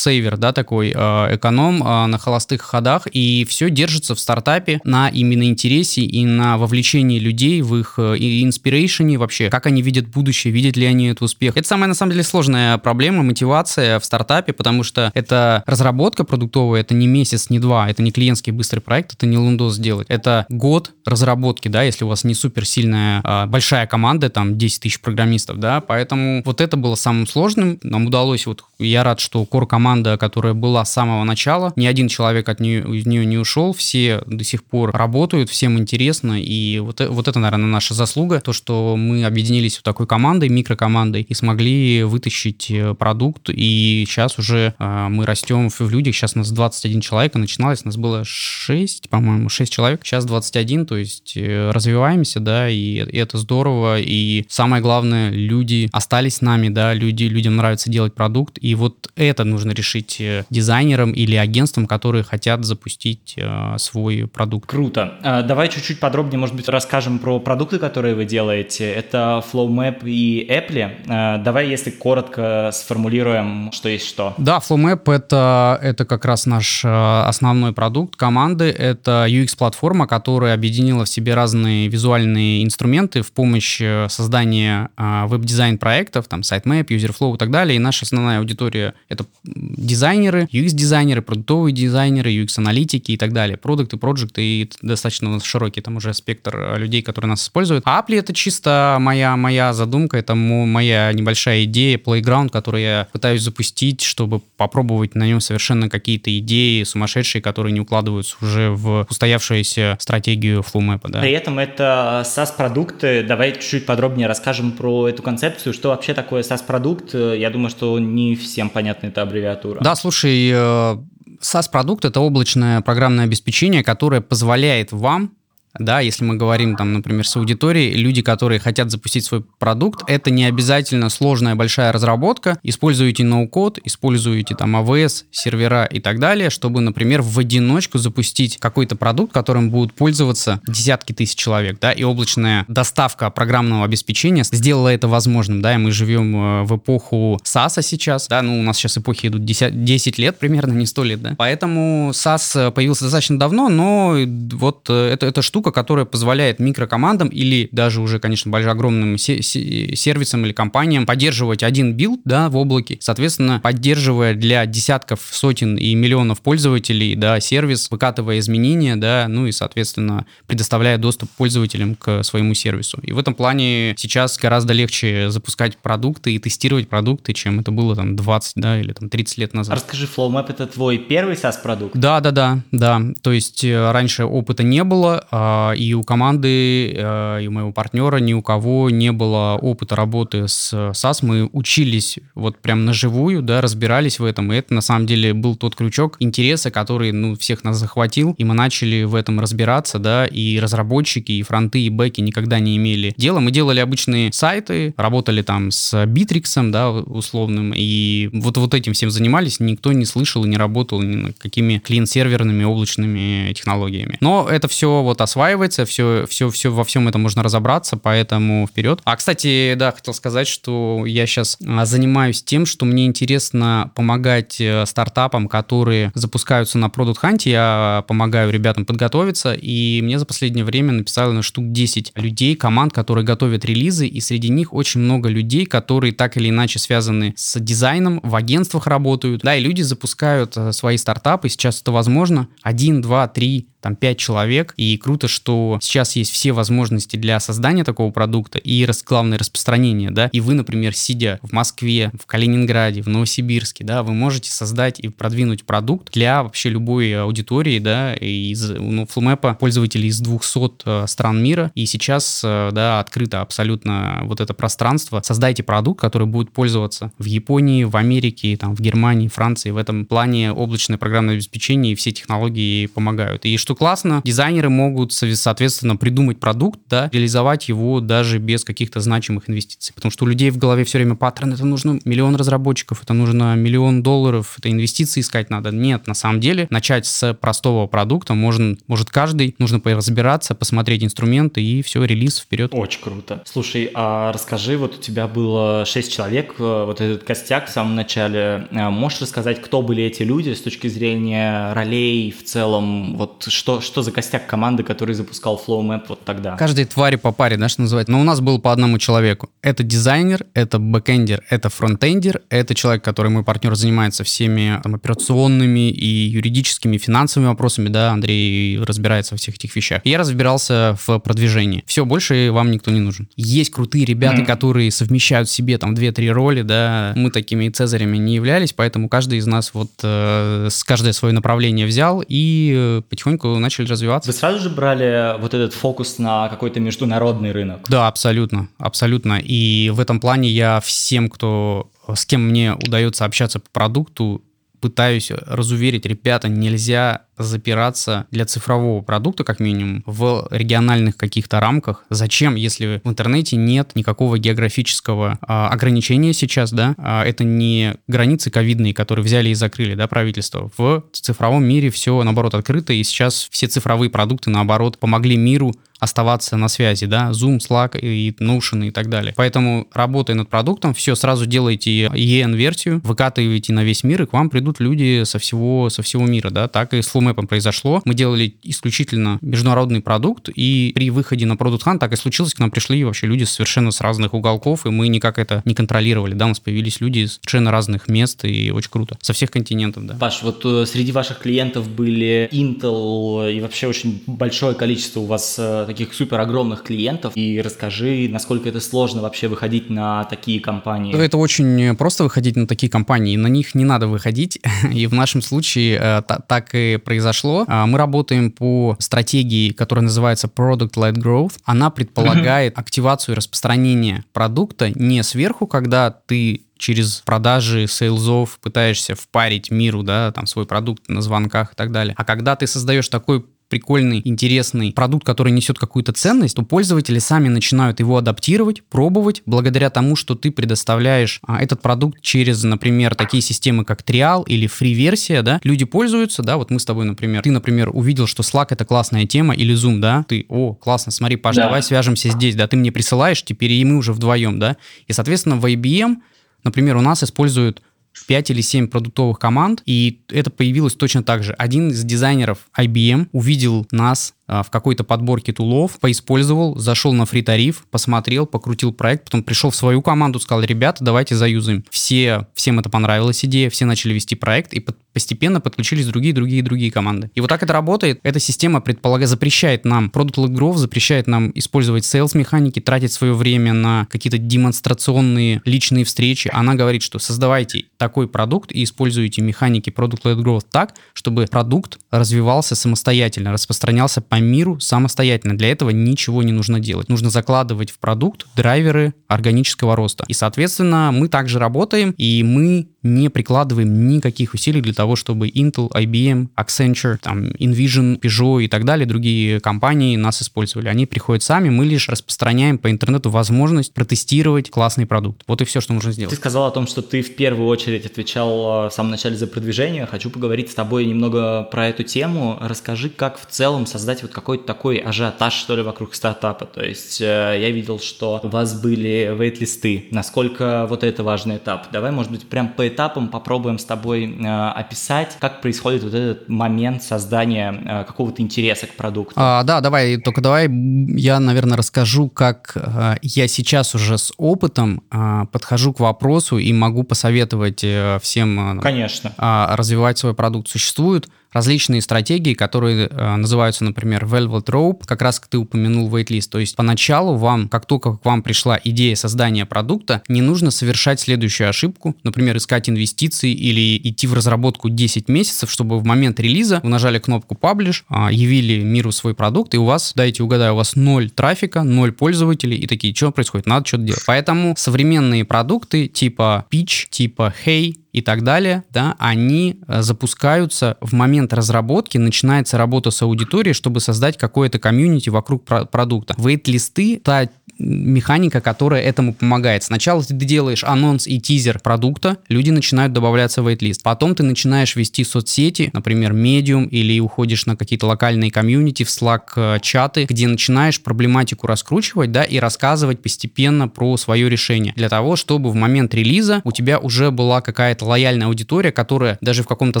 [0.36, 6.02] да, такой э, эконом на холостых ходах, и все держится в стартапе на именно интересе
[6.02, 11.08] и на вовлечении людей в их инспирейшене вообще, как они видят будущее, видят ли они
[11.08, 11.56] этот успех.
[11.56, 16.82] Это самая, на самом деле, сложная проблема, мотивация в стартапе, потому что это разработка продуктовая,
[16.82, 20.06] это не месяц, не два, это не клиентский быстрый проект, это не лундос сделать.
[20.08, 24.82] Это год разработки, да, если у вас не супер сильная, а, большая команда, там 10
[24.82, 27.78] тысяч программистов, да, поэтому вот это было самым сложным.
[27.82, 32.48] Нам удалось, вот я рад, что кор-команда, которая была с самого начала, ни один человек
[32.50, 37.00] от нее, из нее не ушел, все до сих пор работают, всем интересно, и вот,
[37.00, 42.02] вот это, наверное, наша заслуга, то, что мы объединились в такой командой, микрокомандой, и смогли
[42.02, 47.34] вытащить э, продукт, и сейчас уже э, мы растем в людях, сейчас нас 21 человек,
[47.36, 52.40] а начиналось у нас было 6, по-моему, 6 человек, сейчас 21, то есть э, развиваемся,
[52.40, 57.56] да, и, и это здорово, и самое главное, люди остались с нами, да, люди, людям
[57.56, 63.34] нравится делать продукт, и вот это нужно решить э, дизайнерам или агентствам, которые хотят запустить
[63.36, 64.68] э, свой продукт.
[64.68, 65.14] Круто.
[65.22, 68.90] А, давай чуть-чуть подробнее, может быть, расскажем про продукты, которые вы делаете.
[68.90, 70.90] Это FlowMap и Apple.
[71.08, 74.34] А, давай, если коротко сформулируем, что есть что.
[74.38, 78.66] Да, FlowMap это, это как раз наш э, основной продукт команды.
[78.66, 85.78] Это UX-платформа, которая объединила в себе разные визуальные инструменты в помощь э, создания а, веб-дизайн
[85.78, 87.76] проектов, там, SiteMap, UserFlow и так далее.
[87.76, 93.56] И наша основная аудитория— это дизайнеры, UX-дизайнеры, продуктовые дизайнеры, UX-аналитики и так далее.
[93.56, 97.82] Продукты, проекты и достаточно у нас широкий там уже спектр э, людей, которые нас используют.
[97.86, 103.42] А Apply— это чисто моя, моя задумка, это моя небольшая идея, playground, который я пытаюсь
[103.42, 109.96] запустить, чтобы попробовать на нем совершенно какие-то идеи сумасшедшие, которые не укладываются уже в устоявшуюся
[110.00, 111.00] стратегию FlowMap.
[111.08, 111.20] Да.
[111.20, 113.22] При этом это SaaS-продукты.
[113.22, 115.72] Давай чуть-чуть подробнее расскажем про эту концепцию.
[115.72, 117.14] Что вообще такое SaaS-продукт?
[117.14, 119.80] Я думаю, что не всем понятна эта аббревиатура.
[119.80, 120.96] Да, слушай, э,
[121.40, 125.35] SaaS-продукт— это облачное программное обеспечение, которое позволяет вам
[125.78, 130.30] да, если мы говорим, там, например, с аудиторией, люди, которые хотят запустить свой продукт, это
[130.30, 136.80] не обязательно сложная большая разработка, используете ноу-код, используете там AWS, сервера и так далее, чтобы,
[136.80, 142.64] например, в одиночку запустить какой-то продукт, которым будут пользоваться десятки тысяч человек, да, и облачная
[142.68, 148.28] доставка программного обеспечения сделала это возможным, да, и мы живем э, в эпоху SaaS сейчас,
[148.28, 151.34] да, ну, у нас сейчас эпохи идут 10, 10 лет примерно, не 100 лет, да,
[151.36, 154.16] поэтому SaaS появился достаточно давно, но
[154.52, 159.18] вот э, это, эта штука штука, которая позволяет микрокомандам или даже уже, конечно, большим огромным
[159.18, 165.94] сервисам или компаниям поддерживать один билд да, в облаке, соответственно, поддерживая для десятков, сотен и
[165.94, 172.54] миллионов пользователей да, сервис, выкатывая изменения, да, ну и, соответственно, предоставляя доступ пользователям к своему
[172.54, 172.98] сервису.
[173.02, 177.96] И в этом плане сейчас гораздо легче запускать продукты и тестировать продукты, чем это было
[177.96, 179.74] там 20 да, или там 30 лет назад.
[179.74, 181.96] Расскажи, FlowMap это твой первый SaaS-продукт?
[181.96, 183.02] Да, да, да, да.
[183.22, 187.72] То есть э, раньше опыта не было, а и у команды, э, и у моего
[187.72, 191.18] партнера ни у кого не было опыта работы с SAS.
[191.22, 194.52] Мы учились вот прям на живую, да, разбирались в этом.
[194.52, 198.34] И это на самом деле был тот крючок интереса, который, ну, всех нас захватил.
[198.38, 202.76] И мы начали в этом разбираться, да, и разработчики, и фронты, и бэки никогда не
[202.76, 203.40] имели дела.
[203.40, 209.10] Мы делали обычные сайты, работали там с Bittrex, да, условным, и вот, вот этим всем
[209.10, 209.60] занимались.
[209.60, 214.18] Никто не слышал и не работал ни над какими клиент-серверными облачными технологиями.
[214.20, 218.66] Но это все вот осваивалось осваивается, все, все, все, во всем этом можно разобраться, поэтому
[218.66, 219.00] вперед.
[219.04, 224.58] А, кстати, да, хотел сказать, что я сейчас а, занимаюсь тем, что мне интересно помогать
[224.62, 227.42] э, стартапам, которые запускаются на Product Hunt.
[227.44, 232.94] Я помогаю ребятам подготовиться, и мне за последнее время написало на штук 10 людей, команд,
[232.94, 237.60] которые готовят релизы, и среди них очень много людей, которые так или иначе связаны с
[237.60, 243.02] дизайном, в агентствах работают, да, и люди запускают э, свои стартапы, сейчас это возможно, один,
[243.02, 247.84] два, три, там 5 человек, и круто, круто, что сейчас есть все возможности для создания
[247.84, 253.08] такого продукта и, главное, распространения, да, и вы, например, сидя в Москве, в Калининграде, в
[253.08, 259.04] Новосибирске, да, вы можете создать и продвинуть продукт для вообще любой аудитории, да, из, ну,
[259.04, 264.54] FlowMap пользователей из 200 э, стран мира, и сейчас, э, да, открыто абсолютно вот это
[264.54, 265.20] пространство.
[265.24, 269.70] Создайте продукт, который будет пользоваться в Японии, в Америке, там, в Германии, Франции.
[269.70, 273.44] В этом плане облачное программное обеспечение и все технологии помогают.
[273.44, 279.48] И что классно, дизайнеры могут, соответственно, придумать продукт, да, реализовать его даже без каких-то значимых
[279.48, 279.94] инвестиций.
[279.94, 283.54] Потому что у людей в голове все время паттерн, это нужно миллион разработчиков, это нужно
[283.56, 285.70] миллион долларов, это инвестиции искать надо.
[285.70, 291.62] Нет, на самом деле, начать с простого продукта можно, может каждый, нужно разбираться, посмотреть инструменты
[291.62, 292.70] и все, релиз вперед.
[292.74, 293.42] Очень круто.
[293.44, 297.94] Слушай, а расскажи, вот у тебя было 6 человек, э, вот этот костяк в самом
[297.94, 298.66] начале.
[298.70, 303.16] Э, можешь рассказать, кто были эти люди с точки зрения ролей в целом?
[303.16, 306.56] Вот что, что за костяк команды, который запускал FlowMapp вот тогда?
[306.56, 308.12] Каждой твари по паре, да, что называется.
[308.12, 309.50] Но у нас был по одному человеку.
[309.62, 315.90] Это дизайнер, это бэкэндер, это фронтендер, это человек, который мой партнер занимается всеми там, операционными
[315.90, 320.02] и юридическими, финансовыми вопросами, да, Андрей разбирается во всех этих вещах.
[320.04, 321.84] Я разбирался в продвижении.
[321.86, 323.28] Все, больше вам никто не нужен.
[323.36, 324.46] Есть крутые ребята, mm-hmm.
[324.46, 329.38] которые совмещают в себе там 2-3 роли, да, мы такими цезарями не являлись, поэтому каждый
[329.38, 334.30] из нас вот э, с каждое свое направление взял и э, потихоньку начали развиваться.
[334.30, 334.95] Вы сразу же брали
[335.40, 337.86] вот этот фокус на какой-то международный рынок?
[337.88, 339.40] Да, абсолютно, абсолютно.
[339.42, 344.42] И в этом плане я всем, кто с кем мне удается общаться по продукту,
[344.80, 352.04] пытаюсь разуверить, ребята, нельзя запираться для цифрового продукта, как минимум, в региональных каких-то рамках.
[352.10, 356.94] Зачем, если в интернете нет никакого географического а, ограничения сейчас, да?
[356.98, 360.70] А, это не границы ковидные, которые взяли и закрыли, да, правительство.
[360.76, 366.56] В цифровом мире все, наоборот, открыто, и сейчас все цифровые продукты, наоборот, помогли миру оставаться
[366.56, 369.32] на связи, да, Zoom, Slack и Notion и так далее.
[369.36, 374.50] Поэтому, работая над продуктом, все, сразу делайте EN-версию, выкатываете на весь мир, и к вам
[374.50, 378.02] придут люди со всего, со всего мира, да, так и с FlowMap произошло.
[378.04, 382.58] Мы делали исключительно международный продукт, и при выходе на Product Hunt так и случилось, к
[382.58, 386.46] нам пришли вообще люди совершенно с разных уголков, и мы никак это не контролировали, да,
[386.46, 389.16] у нас появились люди из совершенно разных мест, и очень круто.
[389.20, 390.14] Со всех континентов, да.
[390.14, 395.56] Паш, вот э, среди ваших клиентов были Intel и вообще очень большое количество у вас
[395.58, 397.32] э, таких супер огромных клиентов.
[397.36, 401.14] И расскажи, насколько это сложно вообще выходить на такие компании.
[401.16, 403.36] Это очень просто выходить на такие компании.
[403.36, 404.58] На них не надо выходить.
[404.92, 407.64] И в нашем случае э, так и произошло.
[407.66, 411.54] А, мы работаем по стратегии, которая называется Product-led Growth.
[411.64, 419.70] Она предполагает активацию и распространение продукта не сверху, когда ты через продажи сейлзов пытаешься впарить
[419.70, 422.14] миру, да, там свой продукт на звонках и так далее.
[422.18, 427.48] А когда ты создаешь такой прикольный, интересный продукт, который несет какую-то ценность, то пользователи сами
[427.48, 433.42] начинают его адаптировать, пробовать, благодаря тому, что ты предоставляешь а, этот продукт через, например, такие
[433.42, 437.50] системы, как Trial или Free-версия, да, люди пользуются, да, вот мы с тобой, например, ты,
[437.50, 441.56] например, увидел, что Slack это классная тема, или Zoom, да, ты, о, классно, смотри, Паш,
[441.56, 441.64] да.
[441.64, 444.76] давай свяжемся здесь, да, ты мне присылаешь, теперь и мы уже вдвоем, да,
[445.06, 446.16] и, соответственно, в IBM,
[446.62, 447.82] например, у нас используют
[448.26, 451.52] 5 или 7 продуктовых команд, и это появилось точно так же.
[451.54, 457.84] Один из дизайнеров IBM увидел нас в какой-то подборке тулов, поиспользовал, зашел на фри тариф,
[457.90, 461.84] посмотрел, покрутил проект, потом пришел в свою команду, сказал, ребята, давайте заюзаем.
[461.90, 464.84] Все, всем это понравилась идея, все начали вести проект, и
[465.16, 467.30] постепенно подключились другие, другие, другие команды.
[467.34, 468.20] И вот так это работает.
[468.22, 473.72] Эта система, предполагает, запрещает нам, Led Growth запрещает нам использовать sales механики, тратить свое время
[473.72, 476.50] на какие-то демонстрационные личные встречи.
[476.52, 482.74] Она говорит, что создавайте такой продукт и используйте механики Led Growth так, чтобы продукт развивался
[482.74, 485.56] самостоятельно, распространялся по по миру самостоятельно.
[485.56, 487.08] Для этого ничего не нужно делать.
[487.08, 490.24] Нужно закладывать в продукт драйверы органического роста.
[490.28, 495.90] И, соответственно, мы также работаем, и мы не прикладываем никаких усилий для того, чтобы Intel,
[495.90, 500.88] IBM, Accenture, там, Envision, Peugeot и так далее, другие компании нас использовали.
[500.88, 505.42] Они приходят сами, мы лишь распространяем по интернету возможность протестировать классный продукт.
[505.46, 506.30] Вот и все, что нужно сделать.
[506.30, 509.46] Ты сказал о том, что ты в первую очередь отвечал э, в самом начале за
[509.46, 510.06] продвижение.
[510.06, 512.58] Хочу поговорить с тобой немного про эту тему.
[512.60, 516.66] Расскажи, как в целом создать вот какой-то такой ажиотаж, что ли, вокруг стартапа.
[516.66, 520.06] То есть э, я видел, что у вас были вейт-листы.
[520.10, 521.90] Насколько вот это важный этап?
[521.92, 526.48] Давай, может быть, прям по этапам попробуем с тобой э, описать, как происходит вот этот
[526.48, 529.34] момент создания э, какого-то интереса к продукту.
[529.36, 535.02] А, да, давай, только давай я, наверное, расскажу, как э, я сейчас уже с опытом
[535.10, 537.84] э, подхожу к вопросу и могу посоветовать
[538.22, 539.32] всем Конечно.
[539.38, 540.68] Э, развивать свой продукт.
[540.68, 546.48] Существуют различные стратегии, которые э, называются, например, Velvet Rope, как раз ты упомянул waitlist.
[546.50, 551.20] То есть поначалу вам, как только к вам пришла идея создания продукта, не нужно совершать
[551.20, 556.80] следующую ошибку, например, искать инвестиции или идти в разработку 10 месяцев, чтобы в момент релиза
[556.82, 560.76] вы нажали кнопку Publish, э, явили миру свой продукт, и у вас, дайте угадаю, у
[560.76, 564.22] вас ноль трафика, ноль пользователей, и такие, что происходит, надо что-то делать.
[564.26, 571.12] Поэтому современные продукты типа Pitch, типа Hey, и так далее, да, они э, запускаются в
[571.12, 576.34] момент разработки, начинается работа с аудиторией, чтобы создать какое-то комьюнити вокруг про- продукта.
[576.38, 579.82] Вейт-листы, та механика, которая этому помогает.
[579.82, 584.02] Сначала ты делаешь анонс и тизер продукта, люди начинают добавляться в вейт-лист.
[584.02, 589.42] Потом ты начинаешь вести соцсети, например, Medium, или уходишь на какие-то локальные комьюнити, в Slack
[589.56, 594.92] э, чаты, где начинаешь проблематику раскручивать, да, и рассказывать постепенно про свое решение.
[594.96, 599.62] Для того, чтобы в момент релиза у тебя уже была какая-то лояльная аудитория, которая даже
[599.62, 600.00] в каком-то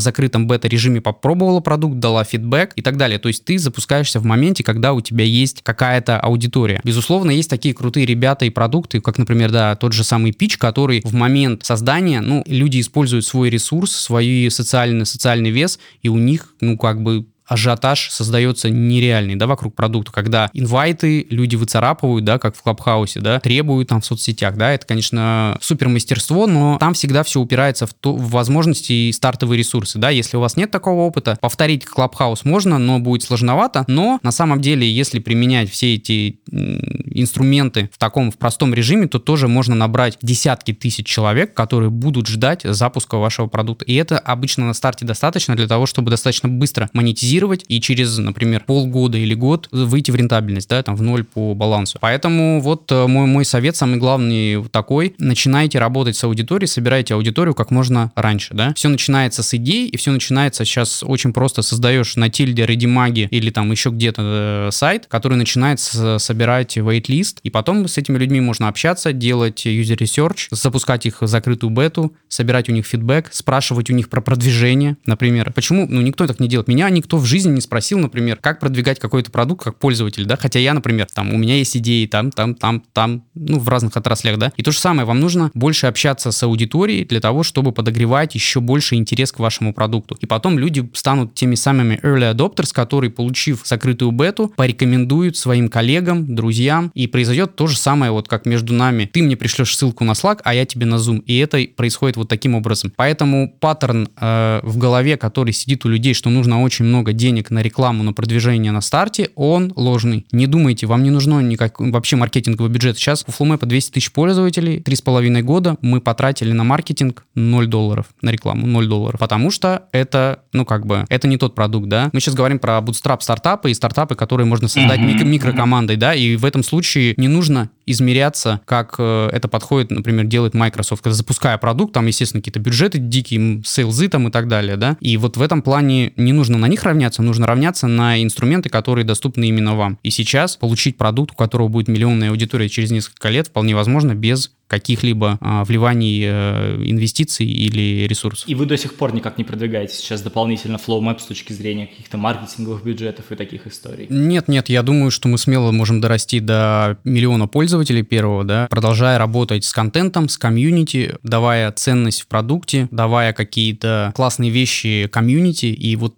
[0.00, 3.18] закрытом бета-режиме попробовала продукт, дала фидбэк и так далее.
[3.18, 6.80] То есть ты запускаешься в моменте, когда у тебя есть какая-то аудитория.
[6.84, 11.00] Безусловно, есть такие крутые ребята и продукты, как, например, да, тот же самый Pitch, который
[11.04, 16.54] в момент создания, ну, люди используют свой ресурс, свой социальный, социальный вес, и у них,
[16.60, 22.56] ну, как бы ажиотаж создается нереальный, да, вокруг продукта, когда инвайты люди выцарапывают, да, как
[22.56, 27.22] в Клабхаусе, да, требуют там в соцсетях, да, это, конечно, супер мастерство, но там всегда
[27.22, 31.02] все упирается в, то, в возможности и стартовые ресурсы, да, если у вас нет такого
[31.02, 36.40] опыта, повторить Клабхаус можно, но будет сложновато, но на самом деле, если применять все эти
[36.50, 42.26] инструменты в таком, в простом режиме, то тоже можно набрать десятки тысяч человек, которые будут
[42.26, 46.90] ждать запуска вашего продукта, и это обычно на старте достаточно для того, чтобы достаточно быстро
[46.92, 51.24] монетизировать монетизировать и через, например, полгода или год выйти в рентабельность, да, там в ноль
[51.24, 51.98] по балансу.
[52.00, 57.54] Поэтому вот э, мой, мой совет самый главный такой, начинайте работать с аудиторией, собирайте аудиторию
[57.54, 58.72] как можно раньше, да.
[58.74, 63.50] Все начинается с идей, и все начинается сейчас очень просто создаешь на тильде, редимаги или
[63.50, 68.68] там еще где-то э, сайт, который начинает собирать wait-лист, и потом с этими людьми можно
[68.68, 74.08] общаться, делать research, запускать их в закрытую бету, собирать у них фидбэк, спрашивать у них
[74.08, 75.52] про продвижение, например.
[75.52, 75.86] Почему?
[75.88, 76.68] Ну, никто так не делает.
[76.68, 80.58] Меня никто в жизни не спросил, например, как продвигать какой-то продукт как пользователь, да, хотя
[80.58, 84.38] я, например, там, у меня есть идеи там, там, там, там, ну, в разных отраслях,
[84.38, 88.34] да, и то же самое, вам нужно больше общаться с аудиторией для того, чтобы подогревать
[88.34, 90.16] еще больше интерес к вашему продукту.
[90.20, 96.34] И потом люди станут теми самыми early adopters, которые, получив закрытую бету, порекомендуют своим коллегам,
[96.34, 99.04] друзьям, и произойдет то же самое, вот как между нами.
[99.04, 102.28] Ты мне пришлешь ссылку на Slack, а я тебе на Zoom, и это происходит вот
[102.28, 102.92] таким образом.
[102.96, 107.62] Поэтому паттерн э, в голове, который сидит у людей, что нужно очень много денег на
[107.62, 110.26] рекламу, на продвижение на старте, он ложный.
[110.32, 112.98] Не думайте, вам не нужно никак вообще маркетинговый бюджет.
[112.98, 117.66] Сейчас у Флумэпа 200 тысяч пользователей, три с половиной года мы потратили на маркетинг 0
[117.66, 121.88] долларов, на рекламу 0 долларов, потому что это, ну как бы, это не тот продукт,
[121.88, 122.10] да.
[122.12, 126.36] Мы сейчас говорим про bootstrap стартапы и стартапы, которые можно создать микро- микрокомандой, да, и
[126.36, 131.56] в этом случае не нужно измеряться, как э, это подходит, например, делает Microsoft, когда запуская
[131.58, 135.42] продукт, там, естественно, какие-то бюджеты дикие, сейлзы там и так далее, да, и вот в
[135.42, 139.76] этом плане не нужно на них равняться, равняться, нужно равняться на инструменты, которые доступны именно
[139.76, 139.98] вам.
[140.02, 144.52] И сейчас получить продукт, у которого будет миллионная аудитория через несколько лет, вполне возможно без
[144.66, 148.48] каких-либо а, вливаний э, инвестиций или ресурсов.
[148.48, 151.86] И вы до сих пор никак не продвигаете сейчас дополнительно Flow Map с точки зрения
[151.86, 154.06] каких-то маркетинговых бюджетов и таких историй?
[154.08, 159.18] Нет, нет, я думаю, что мы смело можем дорасти до миллиона пользователей первого, да, продолжая
[159.18, 165.94] работать с контентом, с комьюнити, давая ценность в продукте, давая какие-то классные вещи комьюнити, и
[165.96, 166.14] вот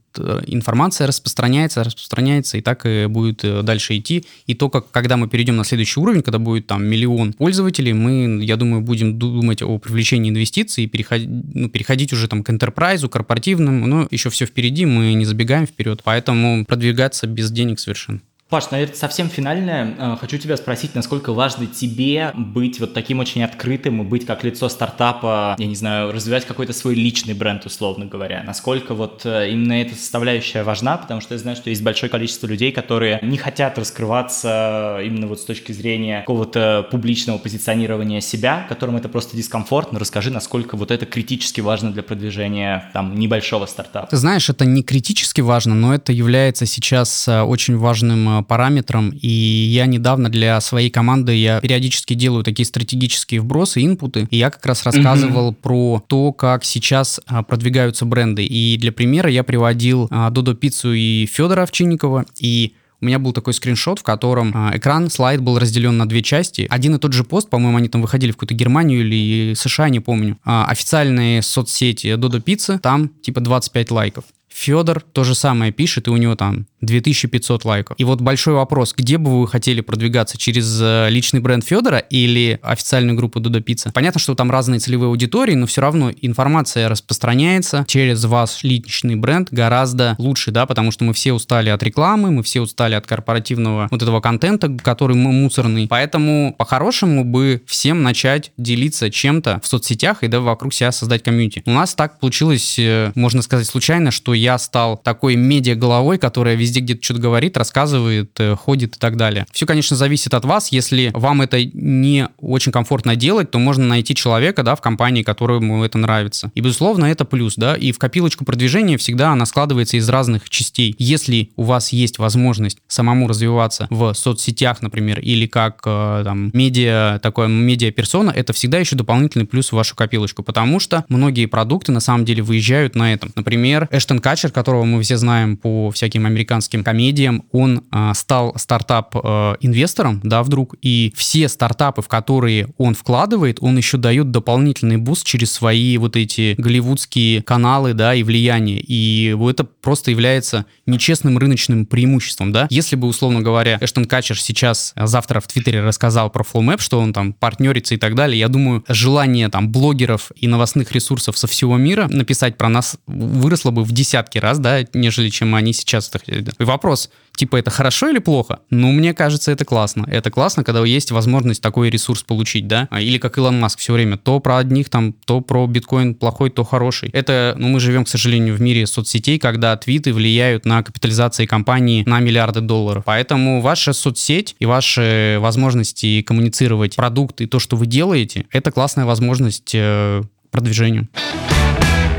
[0.46, 4.24] информация распространяется, распространяется, и так и будет э, дальше идти.
[4.46, 8.42] И то, как, когда мы перейдем на следующий уровень, когда будет там миллион пользователей, мы
[8.44, 13.08] я думаю, будем думать о привлечении инвестиций и переходить, ну, переходить уже там к enterprise,
[13.08, 18.20] корпоративному, но еще все впереди, мы не забегаем вперед, поэтому продвигаться без денег совершенно.
[18.48, 19.94] Паш, наверное, совсем финальное.
[19.98, 24.42] Э, хочу тебя спросить, насколько важно тебе быть вот таким очень открытым и быть как
[24.42, 28.42] лицо стартапа, я не знаю, развивать какой-то свой личный бренд, условно говоря.
[28.46, 32.46] Насколько вот э, именно эта составляющая важна, потому что я знаю, что есть большое количество
[32.46, 38.96] людей, которые не хотят раскрываться именно вот с точки зрения какого-то публичного позиционирования себя, которым
[38.96, 39.98] это просто дискомфортно.
[39.98, 44.06] Расскажи, насколько вот это критически важно для продвижения там небольшого стартапа.
[44.06, 49.10] Ты знаешь, это не критически важно, но это является сейчас э, очень важным э, параметрам,
[49.10, 54.50] и я недавно для своей команды, я периодически делаю такие стратегические вбросы, инпуты, и я
[54.50, 55.62] как раз рассказывал mm-hmm.
[55.62, 58.44] про то, как сейчас а, продвигаются бренды.
[58.44, 63.32] И для примера я приводил а, Додо Пиццу и Федора Овчинникова, и у меня был
[63.32, 66.66] такой скриншот, в котором э, экран, слайд был разделен на две части.
[66.68, 70.00] Один и тот же пост, по-моему, они там выходили в какую-то Германию или США, не
[70.00, 70.36] помню.
[70.44, 74.24] Э, официальные соцсети Додо Пицца, там типа 25 лайков.
[74.58, 77.96] Федор то же самое пишет, и у него там 2500 лайков.
[77.98, 80.36] И вот большой вопрос, где бы вы хотели продвигаться?
[80.36, 83.92] Через э, личный бренд Федора или официальную группу Дуда Пицца?
[83.92, 89.48] Понятно, что там разные целевые аудитории, но все равно информация распространяется через ваш личный бренд
[89.52, 93.86] гораздо лучше, да, потому что мы все устали от рекламы, мы все устали от корпоративного
[93.90, 95.86] вот этого контента, который мы мусорный.
[95.86, 101.62] Поэтому по-хорошему бы всем начать делиться чем-то в соцсетях и да, вокруг себя создать комьюнити.
[101.64, 106.78] У нас так получилось, э, можно сказать, случайно, что я стал такой медиа-головой, которая везде
[106.78, 109.46] везде где-то что-то говорит, рассказывает, э, ходит и так далее.
[109.52, 110.70] Все, конечно, зависит от вас.
[110.70, 115.84] Если вам это не очень комфортно делать, то можно найти человека, да, в компании, которому
[115.84, 116.50] это нравится.
[116.54, 117.74] И, безусловно, это плюс, да.
[117.74, 120.94] И в копилочку продвижения всегда она складывается из разных частей.
[120.98, 127.18] Если у вас есть возможность самому развиваться в соцсетях, например, или как э, там медиа,
[127.22, 132.00] такое медиа-персона, это всегда еще дополнительный плюс в вашу копилочку, потому что многие продукты на
[132.00, 133.32] самом деле выезжают на этом.
[133.34, 140.20] Например, Эштон Качер, которого мы все знаем по всяким американским комедиям, он а, стал стартап-инвестором,
[140.22, 145.52] да, вдруг, и все стартапы, в которые он вкладывает, он еще дает дополнительный буст через
[145.52, 148.82] свои вот эти голливудские каналы, да, и влияние.
[148.86, 152.66] И это просто является нечестным рыночным преимуществом, да.
[152.70, 157.00] Если бы, условно говоря, Эштон Качер сейчас а, завтра в Твиттере рассказал про FlowMapp, что
[157.00, 161.46] он там партнерится и так далее, я думаю, желание там блогеров и новостных ресурсов со
[161.46, 166.10] всего мира написать про нас выросло бы в десятки раз, да, нежели чем они сейчас
[166.26, 168.60] и вопрос, типа, это хорошо или плохо?
[168.68, 170.06] Ну, мне кажется, это классно.
[170.10, 172.88] Это классно, когда есть возможность такой ресурс получить, да?
[172.90, 176.50] А, или как Илон Маск все время, то про одних там, то про биткоин плохой,
[176.50, 177.10] то хороший.
[177.10, 182.02] Это, ну, мы живем, к сожалению, в мире соцсетей, когда твиты влияют на капитализации компании
[182.06, 183.04] на миллиарды долларов.
[183.06, 189.04] Поэтому ваша соцсеть и ваши возможности коммуницировать продукты и то, что вы делаете, это классная
[189.04, 191.08] возможность э, продвижению.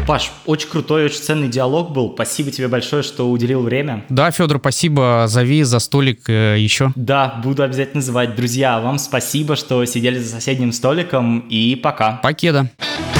[0.09, 2.11] Паш, очень крутой, очень ценный диалог был.
[2.11, 4.05] Спасибо тебе большое, что уделил время.
[4.09, 5.25] Да, Федор, спасибо.
[5.27, 6.91] Зови за столик э, еще.
[6.95, 8.35] Да, буду обязательно звать.
[8.35, 11.41] Друзья, вам спасибо, что сидели за соседним столиком.
[11.41, 12.13] И пока.
[12.23, 12.71] Покеда.
[12.79, 13.18] Покеда.